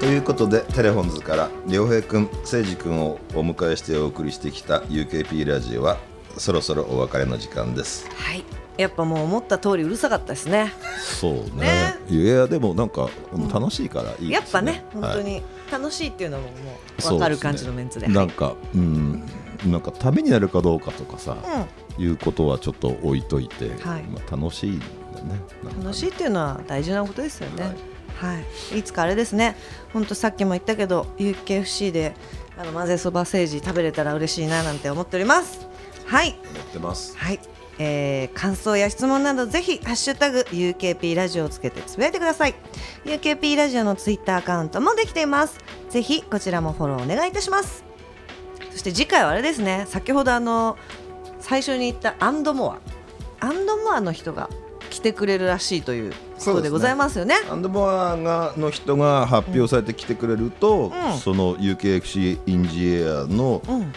[0.00, 5.98] ということでテレフォンズから良平くん誠司くんをお迎えしてお送りしてきた UKP ラジオは
[6.38, 8.08] そろそろお別れの時間です。
[8.14, 8.42] はい。
[8.78, 10.72] やっぱもう思った通りうるさかったですね。
[11.02, 11.96] そうね。
[12.08, 12.16] ね。
[12.16, 14.32] いやでもなんかうん楽しいからいいですね。
[14.32, 16.64] やっぱね本当はいに楽しいっていうのももうそう
[16.96, 17.18] ですね。
[17.18, 18.08] 分かる感じのメンツで。
[18.08, 19.22] なんかうん。
[19.66, 21.36] なんかためになるかどうかとかさ、
[21.98, 24.02] ういうことはちょっと置いといて、はい。
[24.04, 25.38] まあ、楽しいんだね。
[25.82, 27.62] 楽しいっていうのは大事なことですよね。
[27.64, 27.76] はい、
[28.74, 29.56] い、つかあれですね。
[29.92, 32.14] 本当さっきも言ったけど UKFC で
[32.58, 35.66] あの混ぜそば政治食べれたら嬉しいななんて思っております。
[36.06, 36.38] はい。
[36.54, 37.16] 思ってます。
[37.16, 37.40] はい。
[37.78, 42.54] えー感想や質問などぜひハッシュタグ UKP ラジオをつけてつぶやいてください。
[43.04, 45.58] UKP ラジオのツイッターアカウントもできています。
[45.88, 47.84] ぜひこちらもフォローお願いいたします。
[48.70, 49.86] そして次回はあれですね。
[49.88, 50.76] 先ほどあの
[51.40, 54.50] 最初に言った and more。and more の人が
[54.90, 57.36] 来てくれるらしいということでございますよね。
[57.50, 61.18] アンドモアがの人が発表されてきてくれると、うん。
[61.18, 63.92] その UKFC インジエアのうん。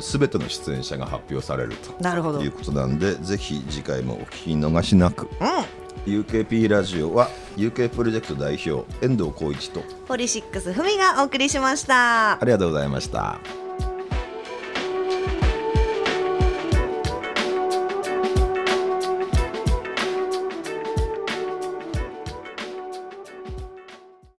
[0.00, 2.38] すべ、全ての出演者が発表されるなるほど。
[2.38, 5.28] ということなんでぜひ次回もお聞き逃しなく。
[5.40, 6.20] うん。
[6.22, 12.40] UKP ラジオは UK プロジェクト代表遠藤浩一とポリシックスふみがお送りしました。
[12.40, 13.65] ありがとうございました。